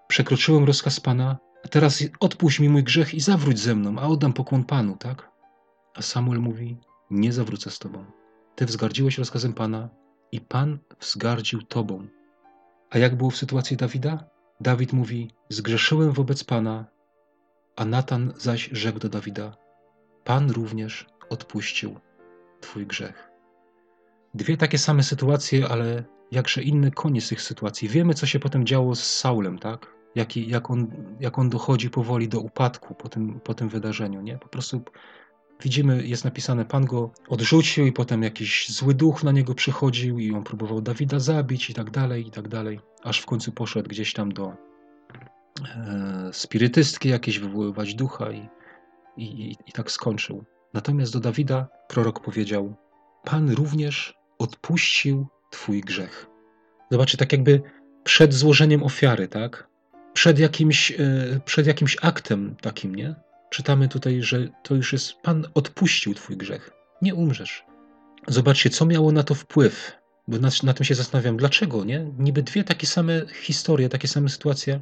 przekroczyłem 0.07 0.63
rozkaz 0.63 0.99
Pana, 0.99 1.37
a 1.65 1.67
teraz 1.67 2.03
odpuść 2.19 2.59
mi 2.59 2.69
mój 2.69 2.83
grzech 2.83 3.13
i 3.13 3.19
zawróć 3.19 3.59
ze 3.59 3.75
mną, 3.75 3.99
a 3.99 4.07
oddam 4.07 4.33
pokłon 4.33 4.63
Panu, 4.63 4.97
tak? 4.97 5.31
A 5.93 6.01
Samuel 6.01 6.39
mówi: 6.39 6.77
Nie 7.11 7.33
zawrócę 7.33 7.71
z 7.71 7.79
tobą. 7.79 8.05
Ty 8.55 8.65
wzgardziłeś 8.65 9.17
rozkazem 9.17 9.53
Pana 9.53 9.89
i 10.31 10.41
Pan 10.41 10.79
wzgardził 10.99 11.61
tobą. 11.61 12.07
A 12.93 12.97
jak 12.97 13.15
było 13.15 13.29
w 13.29 13.37
sytuacji 13.37 13.77
Dawida? 13.77 14.23
Dawid 14.61 14.93
mówi: 14.93 15.31
Zgrzeszyłem 15.49 16.11
wobec 16.11 16.43
Pana, 16.43 16.85
a 17.75 17.85
Natan 17.85 18.33
zaś 18.37 18.69
rzekł 18.71 18.99
do 18.99 19.09
Dawida: 19.09 19.57
Pan 20.23 20.51
również 20.51 21.05
odpuścił 21.29 21.99
Twój 22.61 22.87
grzech. 22.87 23.29
Dwie 24.33 24.57
takie 24.57 24.77
same 24.77 25.03
sytuacje, 25.03 25.67
ale 25.67 26.03
jakże 26.31 26.61
inny 26.61 26.91
koniec 26.91 27.29
tych 27.29 27.41
sytuacji. 27.41 27.89
Wiemy, 27.89 28.13
co 28.13 28.25
się 28.25 28.39
potem 28.39 28.65
działo 28.65 28.95
z 28.95 29.03
Saulem, 29.03 29.59
tak? 29.59 29.87
Jak, 30.15 30.37
jak, 30.37 30.71
on, 30.71 30.87
jak 31.19 31.39
on 31.39 31.49
dochodzi 31.49 31.89
powoli 31.89 32.29
do 32.29 32.39
upadku 32.39 32.95
po 32.95 33.09
tym, 33.09 33.39
po 33.39 33.53
tym 33.53 33.69
wydarzeniu, 33.69 34.21
nie? 34.21 34.37
Po 34.37 34.47
prostu 34.47 34.81
Widzimy, 35.63 36.07
jest 36.07 36.25
napisane, 36.25 36.65
Pan 36.65 36.85
go 36.85 37.11
odrzucił 37.29 37.85
i 37.85 37.91
potem 37.91 38.23
jakiś 38.23 38.69
zły 38.69 38.93
duch 38.93 39.23
na 39.23 39.31
niego 39.31 39.55
przychodził 39.55 40.19
i 40.19 40.33
on 40.33 40.43
próbował 40.43 40.81
Dawida 40.81 41.19
zabić 41.19 41.69
i 41.69 41.73
tak 41.73 41.91
dalej, 41.91 42.27
i 42.27 42.31
tak 42.31 42.47
dalej, 42.47 42.79
aż 43.03 43.19
w 43.19 43.25
końcu 43.25 43.51
poszedł 43.51 43.89
gdzieś 43.89 44.13
tam 44.13 44.31
do 44.31 44.53
e, 45.65 46.29
spirytystki 46.33 47.09
jakieś 47.09 47.39
wywoływać 47.39 47.95
ducha 47.95 48.31
i, 48.31 48.49
i, 49.17 49.51
i 49.51 49.71
tak 49.71 49.91
skończył. 49.91 50.43
Natomiast 50.73 51.13
do 51.13 51.19
Dawida 51.19 51.67
prorok 51.87 52.19
powiedział, 52.19 52.75
Pan 53.23 53.49
również 53.49 54.13
odpuścił 54.39 55.27
Twój 55.51 55.81
grzech. 55.81 56.27
Zobaczcie, 56.91 57.17
tak 57.17 57.31
jakby 57.31 57.61
przed 58.03 58.33
złożeniem 58.33 58.83
ofiary, 58.83 59.27
tak? 59.27 59.67
Przed 60.13 60.39
jakimś, 60.39 60.91
e, 60.91 60.95
przed 61.45 61.67
jakimś 61.67 61.97
aktem 62.01 62.55
takim, 62.61 62.95
nie? 62.95 63.15
Czytamy 63.53 63.87
tutaj, 63.87 64.21
że 64.21 64.47
to 64.63 64.75
już 64.75 64.93
jest, 64.93 65.13
Pan 65.21 65.45
odpuścił 65.53 66.13
twój 66.13 66.37
grzech. 66.37 66.71
Nie 67.01 67.15
umrzesz. 67.15 67.65
Zobaczcie, 68.27 68.69
co 68.69 68.85
miało 68.85 69.11
na 69.11 69.23
to 69.23 69.35
wpływ, 69.35 69.91
bo 70.27 70.37
na, 70.37 70.49
na 70.63 70.73
tym 70.73 70.85
się 70.85 70.95
zastanawiam, 70.95 71.37
dlaczego, 71.37 71.83
nie? 71.83 72.11
Niby 72.17 72.43
dwie 72.43 72.63
takie 72.63 72.87
same 72.87 73.21
historie, 73.43 73.89
takie 73.89 74.07
same 74.07 74.29
sytuacje 74.29 74.81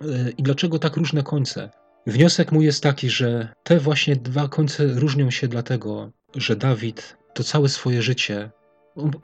e, 0.00 0.30
i 0.30 0.42
dlaczego 0.42 0.78
tak 0.78 0.96
różne 0.96 1.22
końce? 1.22 1.70
Wniosek 2.06 2.52
mój 2.52 2.64
jest 2.64 2.82
taki, 2.82 3.10
że 3.10 3.48
te 3.62 3.78
właśnie 3.78 4.16
dwa 4.16 4.48
końce 4.48 4.86
różnią 4.86 5.30
się 5.30 5.48
dlatego, 5.48 6.12
że 6.34 6.56
Dawid 6.56 7.16
to 7.34 7.44
całe 7.44 7.68
swoje 7.68 8.02
życie, 8.02 8.50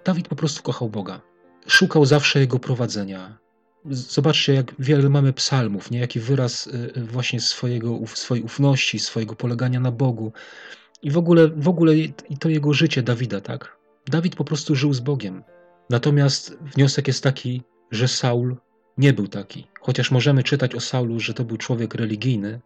Dawid 0.04 0.28
po 0.28 0.36
prostu 0.36 0.62
kochał 0.62 0.88
Boga. 0.88 1.20
Szukał 1.66 2.06
zawsze 2.06 2.40
Jego 2.40 2.58
prowadzenia. 2.58 3.38
Zobaczcie, 3.90 4.54
jak 4.54 4.74
wiele 4.78 5.08
mamy 5.08 5.32
psalmów, 5.32 5.90
nie? 5.90 5.98
jaki 5.98 6.20
wyraz 6.20 6.66
y, 6.66 6.70
y, 6.96 7.04
właśnie 7.04 7.40
swojego, 7.40 8.00
swojej 8.06 8.44
ufności, 8.44 8.98
swojego 8.98 9.36
polegania 9.36 9.80
na 9.80 9.92
Bogu. 9.92 10.32
I 11.02 11.10
w 11.10 11.18
ogóle, 11.18 11.48
w 11.48 11.68
ogóle 11.68 11.92
to 12.40 12.48
jego 12.48 12.72
życie 12.72 13.02
Dawida, 13.02 13.40
tak? 13.40 13.76
Dawid 14.06 14.36
po 14.36 14.44
prostu 14.44 14.74
żył 14.74 14.92
z 14.92 15.00
Bogiem. 15.00 15.42
Natomiast 15.90 16.58
wniosek 16.60 17.08
jest 17.08 17.22
taki, 17.22 17.62
że 17.90 18.08
Saul 18.08 18.56
nie 18.98 19.12
był 19.12 19.28
taki. 19.28 19.66
Chociaż 19.80 20.10
możemy 20.10 20.42
czytać 20.42 20.74
o 20.74 20.80
Saulu, 20.80 21.20
że 21.20 21.34
to 21.34 21.44
był 21.44 21.56
człowiek 21.56 21.94
religijny, 21.94 22.60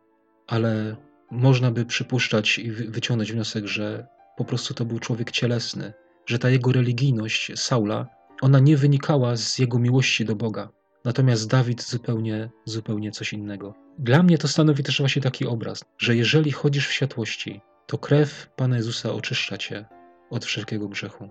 ale 0.46 0.96
można 1.31 1.70
by 1.70 1.85
przypuszczać 1.85 2.59
i 2.59 2.70
wyciągnąć 2.72 3.33
wniosek, 3.33 3.66
że 3.66 4.07
po 4.37 4.44
prostu 4.44 4.74
to 4.74 4.85
był 4.85 4.98
człowiek 4.98 5.31
cielesny, 5.31 5.92
że 6.26 6.38
ta 6.38 6.50
jego 6.50 6.72
religijność 6.72 7.52
Saula, 7.59 8.07
ona 8.42 8.59
nie 8.59 8.76
wynikała 8.76 9.37
z 9.37 9.59
jego 9.59 9.79
miłości 9.79 10.24
do 10.24 10.37
Boga. 10.37 10.68
Natomiast 11.07 11.49
Dawid 11.49 11.83
zupełnie, 11.83 12.51
zupełnie 12.64 13.11
coś 13.11 13.33
innego. 13.33 13.75
Dla 13.99 14.23
mnie 14.23 14.38
to 14.38 14.49
stanowi 14.49 14.83
też 14.83 14.99
właśnie 14.99 15.23
taki 15.23 15.47
obraz, 15.47 15.85
że 15.99 16.16
jeżeli 16.16 16.53
chodzisz 16.53 16.88
w 16.88 16.92
światłości, 16.92 17.61
to 17.87 17.99
krew 17.99 18.49
Pana 18.57 18.77
Jezusa 18.77 19.12
oczyszcza 19.12 19.59
cię 19.59 19.85
od 20.31 20.45
wszelkiego 20.45 20.88
grzechu. 20.88 21.31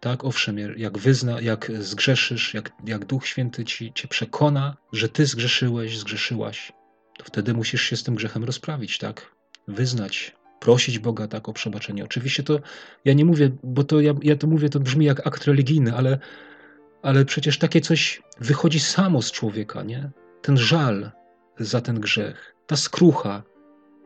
Tak, 0.00 0.24
owszem, 0.24 0.58
jak 0.76 0.98
wyzna, 0.98 1.40
jak 1.40 1.72
zgrzeszysz, 1.78 2.54
jak, 2.54 2.72
jak 2.86 3.04
Duch 3.04 3.26
Święty 3.26 3.64
ci, 3.64 3.92
cię 3.94 4.08
przekona, 4.08 4.76
że 4.92 5.08
ty 5.08 5.26
zgrzeszyłeś, 5.26 5.98
zgrzeszyłaś, 5.98 6.72
to 7.18 7.24
wtedy 7.24 7.54
musisz 7.54 7.82
się 7.82 7.96
z 7.96 8.02
tym 8.02 8.14
grzechem 8.14 8.44
rozprawić, 8.44 8.98
tak? 8.98 9.34
Wyznać, 9.68 10.36
prosić 10.60 10.98
Boga 10.98 11.28
tak 11.28 11.48
o 11.48 11.52
przebaczenie. 11.52 12.04
Oczywiście 12.04 12.42
to 12.42 12.60
ja 13.04 13.12
nie 13.12 13.24
mówię, 13.24 13.50
bo 13.62 13.84
to 13.84 14.00
ja, 14.00 14.14
ja 14.22 14.36
to 14.36 14.46
mówię, 14.46 14.68
to 14.68 14.80
brzmi 14.80 15.06
jak 15.06 15.26
akt 15.26 15.44
religijny, 15.44 15.94
ale, 15.96 16.18
ale 17.06 17.24
przecież 17.24 17.58
takie 17.58 17.80
coś 17.80 18.22
wychodzi 18.40 18.80
samo 18.80 19.22
z 19.22 19.32
człowieka, 19.32 19.82
nie? 19.82 20.10
Ten 20.42 20.56
żal 20.56 21.10
za 21.58 21.80
ten 21.80 22.00
grzech, 22.00 22.54
ta 22.66 22.76
skrucha, 22.76 23.42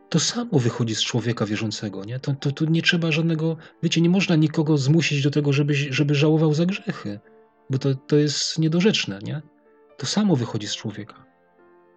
to 0.09 0.21
samo 0.21 0.59
wychodzi 0.59 0.95
z 0.95 1.03
człowieka 1.03 1.47
wierzącego, 1.47 2.05
nie? 2.05 2.21
To, 2.21 2.35
to, 2.35 2.53
to 2.53 2.65
nie 2.65 2.83
trzeba 2.83 3.13
żadnego, 3.13 3.57
wiecie, 3.83 4.01
nie 4.01 4.11
można 4.11 4.37
nikogo 4.37 4.79
zmusić 4.79 5.23
do 5.23 5.31
tego, 5.31 5.53
żeby, 5.53 5.75
żeby 5.75 6.15
żałował 6.15 6.55
za 6.55 6.67
grzechy, 6.67 7.21
bo 7.71 7.79
to, 7.79 7.95
to 7.95 8.17
jest 8.17 8.59
niedorzeczne, 8.59 9.19
nie? 9.23 9.43
To 9.99 10.07
samo 10.07 10.37
wychodzi 10.37 10.67
z 10.67 10.77
człowieka. 10.77 11.27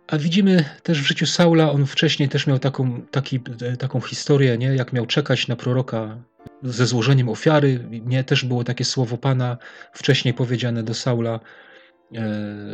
A 0.08 0.18
widzimy 0.18 0.66
też 0.84 1.02
w 1.02 1.08
życiu 1.08 1.26
Saula, 1.26 1.72
on 1.72 1.86
wcześniej 1.86 2.30
też 2.30 2.48
miał 2.48 2.60
taką, 2.60 3.02
taki, 3.02 3.40
e, 3.62 3.78
taką 3.78 4.02
historię, 4.02 4.58
nie? 4.58 4.76
jak 4.76 4.94
miał 4.94 5.06
czekać 5.06 5.48
na 5.48 5.56
proroka 5.56 6.18
ze 6.64 6.86
złożeniem 6.86 7.30
ofiary. 7.30 7.88
Nie, 8.06 8.24
też 8.24 8.46
było 8.46 8.64
takie 8.64 8.86
słowo 8.86 9.18
Pana 9.18 9.58
wcześniej 9.94 10.34
powiedziane 10.34 10.84
do 10.84 10.94
Saula, 10.94 11.40
e, 12.16 12.20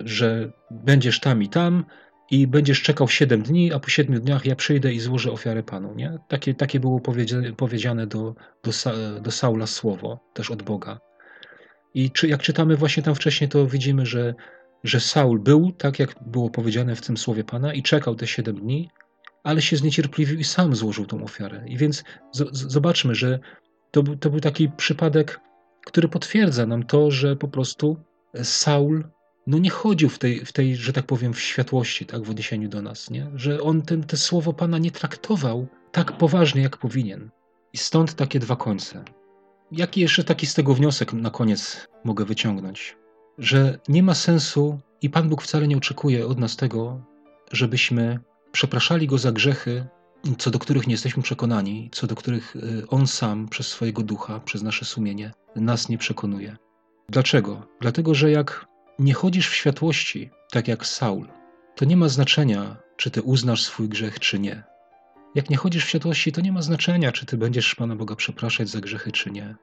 że 0.05 0.51
będziesz 0.71 1.19
tam 1.19 1.43
i 1.43 1.49
tam 1.49 1.85
i 2.31 2.47
będziesz 2.47 2.81
czekał 2.81 3.07
siedem 3.07 3.41
dni, 3.41 3.73
a 3.73 3.79
po 3.79 3.89
siedmiu 3.89 4.19
dniach 4.19 4.45
ja 4.45 4.55
przyjdę 4.55 4.93
i 4.93 4.99
złożę 4.99 5.31
ofiarę 5.31 5.63
Panu. 5.63 5.95
Nie? 5.95 6.17
Takie, 6.27 6.53
takie 6.53 6.79
było 6.79 7.01
powiedziane 7.57 8.07
do, 8.07 8.35
do, 8.63 8.71
do 9.21 9.31
Saula 9.31 9.67
słowo, 9.67 10.19
też 10.33 10.51
od 10.51 10.63
Boga. 10.63 10.99
I 11.93 12.11
czy, 12.11 12.27
jak 12.27 12.41
czytamy 12.41 12.75
właśnie 12.75 13.03
tam 13.03 13.15
wcześniej, 13.15 13.49
to 13.49 13.67
widzimy, 13.67 14.05
że 14.05 14.35
że 14.83 14.99
Saul 14.99 15.39
był, 15.39 15.71
tak 15.71 15.99
jak 15.99 16.15
było 16.21 16.49
powiedziane 16.49 16.95
w 16.95 17.01
tym 17.01 17.17
słowie 17.17 17.43
Pana, 17.43 17.73
i 17.73 17.83
czekał 17.83 18.15
te 18.15 18.27
siedem 18.27 18.55
dni, 18.55 18.89
ale 19.43 19.61
się 19.61 19.77
zniecierpliwił 19.77 20.39
i 20.39 20.43
sam 20.43 20.75
złożył 20.75 21.05
tą 21.05 21.23
ofiarę. 21.23 21.63
I 21.67 21.77
więc 21.77 22.03
zobaczmy, 22.51 23.15
że 23.15 23.39
to, 23.91 24.03
to 24.19 24.29
był 24.29 24.39
taki 24.39 24.69
przypadek, 24.69 25.39
który 25.85 26.07
potwierdza 26.07 26.65
nam 26.65 26.83
to, 26.83 27.11
że 27.11 27.35
po 27.35 27.47
prostu 27.47 27.97
Saul 28.43 29.03
no 29.47 29.57
nie 29.57 29.69
chodził 29.69 30.09
w 30.09 30.19
tej, 30.19 30.45
w 30.45 30.51
tej, 30.51 30.75
że 30.75 30.93
tak 30.93 31.05
powiem, 31.05 31.33
w 31.33 31.39
światłości, 31.39 32.05
tak, 32.05 32.23
w 32.23 32.29
odniesieniu 32.29 32.69
do 32.69 32.81
nas, 32.81 33.09
nie? 33.09 33.31
że 33.35 33.61
on 33.61 33.81
ten, 33.81 34.03
te 34.03 34.17
słowo 34.17 34.53
Pana 34.53 34.77
nie 34.77 34.91
traktował 34.91 35.67
tak 35.91 36.17
poważnie, 36.17 36.61
jak 36.61 36.77
powinien. 36.77 37.29
I 37.73 37.77
stąd 37.77 38.13
takie 38.13 38.39
dwa 38.39 38.55
końce. 38.55 39.03
Jaki 39.71 40.01
jeszcze 40.01 40.23
taki 40.23 40.47
z 40.47 40.53
tego 40.53 40.73
wniosek 40.73 41.13
na 41.13 41.29
koniec 41.29 41.87
mogę 42.03 42.25
wyciągnąć? 42.25 42.99
że 43.39 43.79
nie 43.87 44.03
ma 44.03 44.13
sensu 44.13 44.79
i 45.01 45.09
Pan 45.09 45.29
Bóg 45.29 45.41
wcale 45.41 45.67
nie 45.67 45.77
oczekuje 45.77 46.27
od 46.27 46.39
nas 46.39 46.55
tego, 46.55 47.01
żebyśmy 47.51 48.19
przepraszali 48.59 49.07
Go 49.07 49.17
za 49.17 49.31
grzechy, 49.31 49.85
co 50.37 50.51
do 50.51 50.59
których 50.59 50.87
nie 50.87 50.93
jesteśmy 50.93 51.23
przekonani, 51.23 51.89
co 51.91 52.07
do 52.07 52.15
których 52.15 52.55
y, 52.55 52.87
On 52.87 53.07
sam 53.07 53.47
przez 53.49 53.67
swojego 53.67 54.03
ducha, 54.03 54.39
przez 54.39 54.63
nasze 54.63 54.85
sumienie 54.85 55.31
nas 55.55 55.89
nie 55.89 55.97
przekonuje. 55.97 56.57
Dlaczego? 57.09 57.67
Dlatego, 57.81 58.15
że 58.15 58.31
jak 58.31 58.65
nie 58.99 59.13
chodzisz 59.13 59.49
w 59.49 59.55
światłości, 59.55 60.29
tak 60.51 60.67
jak 60.67 60.85
Saul, 60.85 61.27
to 61.75 61.85
nie 61.85 61.97
ma 61.97 62.09
znaczenia, 62.09 62.77
czy 62.97 63.11
ty 63.11 63.21
uznasz 63.21 63.63
swój 63.63 63.89
grzech, 63.89 64.19
czy 64.19 64.39
nie. 64.39 64.63
Jak 65.35 65.49
nie 65.49 65.57
chodzisz 65.57 65.85
w 65.85 65.89
światłości, 65.89 66.31
to 66.31 66.41
nie 66.41 66.51
ma 66.51 66.61
znaczenia, 66.61 67.11
czy 67.11 67.25
ty 67.25 67.37
będziesz 67.37 67.75
Pana 67.75 67.95
Boga 67.95 68.15
przepraszać 68.15 68.69
za 68.69 68.79
grzechy, 68.79 69.11
czy 69.11 69.31
nie, 69.31 69.55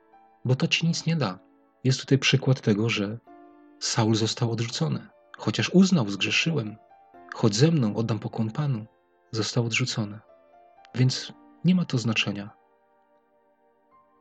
bo 0.45 0.55
to 0.55 0.69
ci 0.69 0.87
nic 0.87 1.07
nie 1.07 1.17
da. 1.17 1.39
Jest 1.85 2.01
tutaj 2.01 2.19
przykład 2.19 2.61
tego, 2.61 2.89
że 2.89 3.19
Saul 3.81 4.15
został 4.15 4.53
odrzucony. 4.53 5.07
Chociaż 5.39 5.71
uznał, 5.71 6.09
zgrzeszyłem, 6.09 6.77
chodź 7.35 7.57
ze 7.57 7.71
mną, 7.71 7.97
oddam 7.97 8.19
pokłon 8.19 8.51
Panu, 8.51 8.87
został 9.31 9.67
odrzucony. 9.67 10.21
Więc 10.95 11.33
nie 11.65 11.75
ma 11.75 11.85
to 11.85 11.99
znaczenia. 11.99 12.51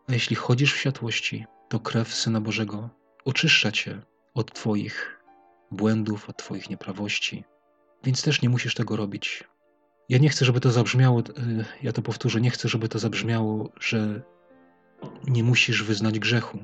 A 0.08 0.14
jeśli 0.14 0.36
chodzisz 0.36 0.74
w 0.74 0.78
światłości, 0.78 1.46
to 1.70 1.80
krew 1.80 2.14
Syna 2.14 2.42
Bożego 2.42 2.90
oczyszcza 3.26 3.72
cię 3.72 4.02
od 4.34 4.54
Twoich 4.54 5.22
błędów, 5.72 6.30
od 6.30 6.38
Twoich 6.38 6.70
nieprawości. 6.70 7.44
Więc 8.04 8.22
też 8.22 8.42
nie 8.42 8.50
musisz 8.50 8.76
tego 8.76 8.96
robić. 8.96 9.44
Ja 10.10 10.18
nie 10.18 10.30
chcę, 10.30 10.46
żeby 10.46 10.60
to 10.60 10.72
zabrzmiało, 10.72 11.20
y, 11.20 11.24
ja 11.84 11.92
to 11.92 12.02
powtórzę, 12.02 12.42
nie 12.42 12.50
chcę, 12.50 12.70
żeby 12.70 12.90
to 12.90 13.00
zabrzmiało, 13.00 13.72
że 13.80 14.22
nie 15.28 15.44
musisz 15.44 15.84
wyznać 15.84 16.20
grzechu 16.20 16.60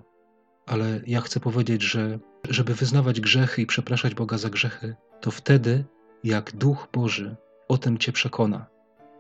ale 0.66 1.02
ja 1.08 1.22
chcę 1.22 1.40
powiedzieć, 1.40 1.82
że 1.82 2.20
żeby 2.50 2.76
wyznawać 2.76 3.22
grzechy 3.22 3.62
i 3.62 3.66
przepraszać 3.66 4.16
Boga 4.16 4.38
za 4.38 4.50
grzechy, 4.50 4.96
to 5.22 5.32
wtedy, 5.32 5.86
jak 6.24 6.56
Duch 6.56 6.88
Boży 6.94 7.36
o 7.68 7.78
tym 7.78 7.98
cię 7.98 8.12
przekona, 8.12 8.66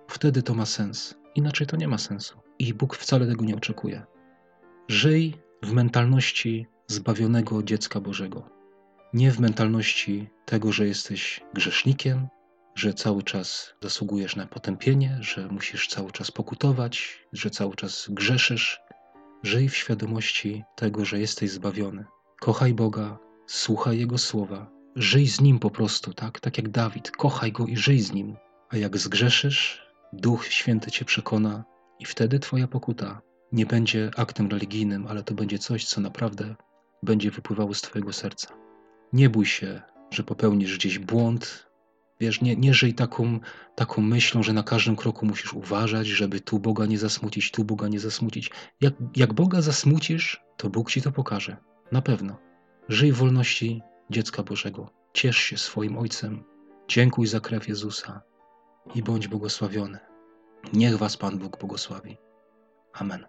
wtedy 0.07 0.43
to 0.43 0.53
ma 0.53 0.65
sens. 0.65 1.15
Inaczej 1.35 1.67
to 1.67 1.77
nie 1.77 1.87
ma 1.87 1.97
sensu. 1.97 2.39
I 2.59 2.73
Bóg 2.73 2.95
wcale 2.95 3.27
tego 3.27 3.45
nie 3.45 3.55
oczekuje. 3.55 4.05
Żyj 4.87 5.37
w 5.63 5.73
mentalności 5.73 6.67
zbawionego 6.87 7.63
dziecka 7.63 7.99
Bożego. 7.99 8.49
Nie 9.13 9.31
w 9.31 9.39
mentalności 9.39 10.29
tego, 10.45 10.71
że 10.71 10.87
jesteś 10.87 11.41
grzesznikiem, 11.53 12.27
że 12.75 12.93
cały 12.93 13.23
czas 13.23 13.73
zasługujesz 13.81 14.35
na 14.35 14.47
potępienie, 14.47 15.17
że 15.21 15.47
musisz 15.47 15.87
cały 15.87 16.11
czas 16.11 16.31
pokutować, 16.31 17.25
że 17.33 17.49
cały 17.49 17.75
czas 17.75 18.07
grzeszysz, 18.09 18.81
Żyj 19.43 19.69
w 19.69 19.75
świadomości 19.75 20.63
tego, 20.75 21.05
że 21.05 21.19
jesteś 21.19 21.51
zbawiony. 21.51 22.05
Kochaj 22.39 22.73
Boga, 22.73 23.17
słuchaj 23.47 23.99
Jego 23.99 24.17
słowa. 24.17 24.71
Żyj 24.95 25.27
z 25.27 25.41
Nim 25.41 25.59
po 25.59 25.69
prostu, 25.69 26.13
tak? 26.13 26.39
Tak 26.39 26.57
jak 26.57 26.69
Dawid. 26.69 27.11
Kochaj 27.11 27.51
Go 27.51 27.65
i 27.65 27.77
żyj 27.77 27.99
z 27.99 28.13
Nim. 28.13 28.35
A 28.69 28.77
jak 28.77 28.97
zgrzeszysz, 28.97 29.81
Duch 30.13 30.47
Święty 30.47 30.91
Cię 30.91 31.05
przekona 31.05 31.63
i 31.99 32.05
wtedy 32.05 32.39
Twoja 32.39 32.67
pokuta 32.67 33.21
nie 33.51 33.65
będzie 33.65 34.11
aktem 34.17 34.47
religijnym, 34.47 35.07
ale 35.07 35.23
to 35.23 35.33
będzie 35.33 35.59
coś, 35.59 35.85
co 35.85 36.01
naprawdę 36.01 36.55
będzie 37.03 37.31
wypływało 37.31 37.73
z 37.73 37.81
Twojego 37.81 38.13
serca. 38.13 38.47
Nie 39.13 39.29
bój 39.29 39.45
się, 39.45 39.81
że 40.11 40.23
popełnisz 40.23 40.77
gdzieś 40.77 40.99
błąd, 40.99 41.71
Wiesz, 42.19 42.41
nie, 42.41 42.55
nie 42.55 42.73
żyj 42.73 42.93
taką, 42.93 43.39
taką 43.75 44.01
myślą, 44.01 44.43
że 44.43 44.53
na 44.53 44.63
każdym 44.63 44.95
kroku 44.95 45.25
musisz 45.25 45.53
uważać, 45.53 46.07
żeby 46.07 46.39
tu 46.39 46.59
Boga 46.59 46.85
nie 46.85 46.97
zasmucić, 46.97 47.51
tu 47.51 47.63
Boga 47.63 47.87
nie 47.87 47.99
zasmucić. 47.99 48.51
Jak, 48.81 48.93
jak 49.15 49.33
Boga 49.33 49.61
zasmucisz, 49.61 50.41
to 50.57 50.69
Bóg 50.69 50.91
ci 50.91 51.01
to 51.01 51.11
pokaże. 51.11 51.57
Na 51.91 52.01
pewno. 52.01 52.37
Żyj 52.89 53.11
w 53.11 53.15
wolności 53.15 53.81
dziecka 54.11 54.43
Bożego. 54.43 54.89
Ciesz 55.13 55.37
się 55.37 55.57
swoim 55.57 55.97
Ojcem. 55.97 56.43
Dziękuj 56.87 57.27
za 57.27 57.39
krew 57.39 57.67
Jezusa 57.67 58.21
i 58.95 59.03
bądź 59.03 59.27
błogosławiony. 59.27 59.99
Niech 60.73 60.97
Was 60.97 61.17
Pan 61.17 61.37
Bóg 61.37 61.59
błogosławi. 61.59 62.17
Amen. 62.93 63.25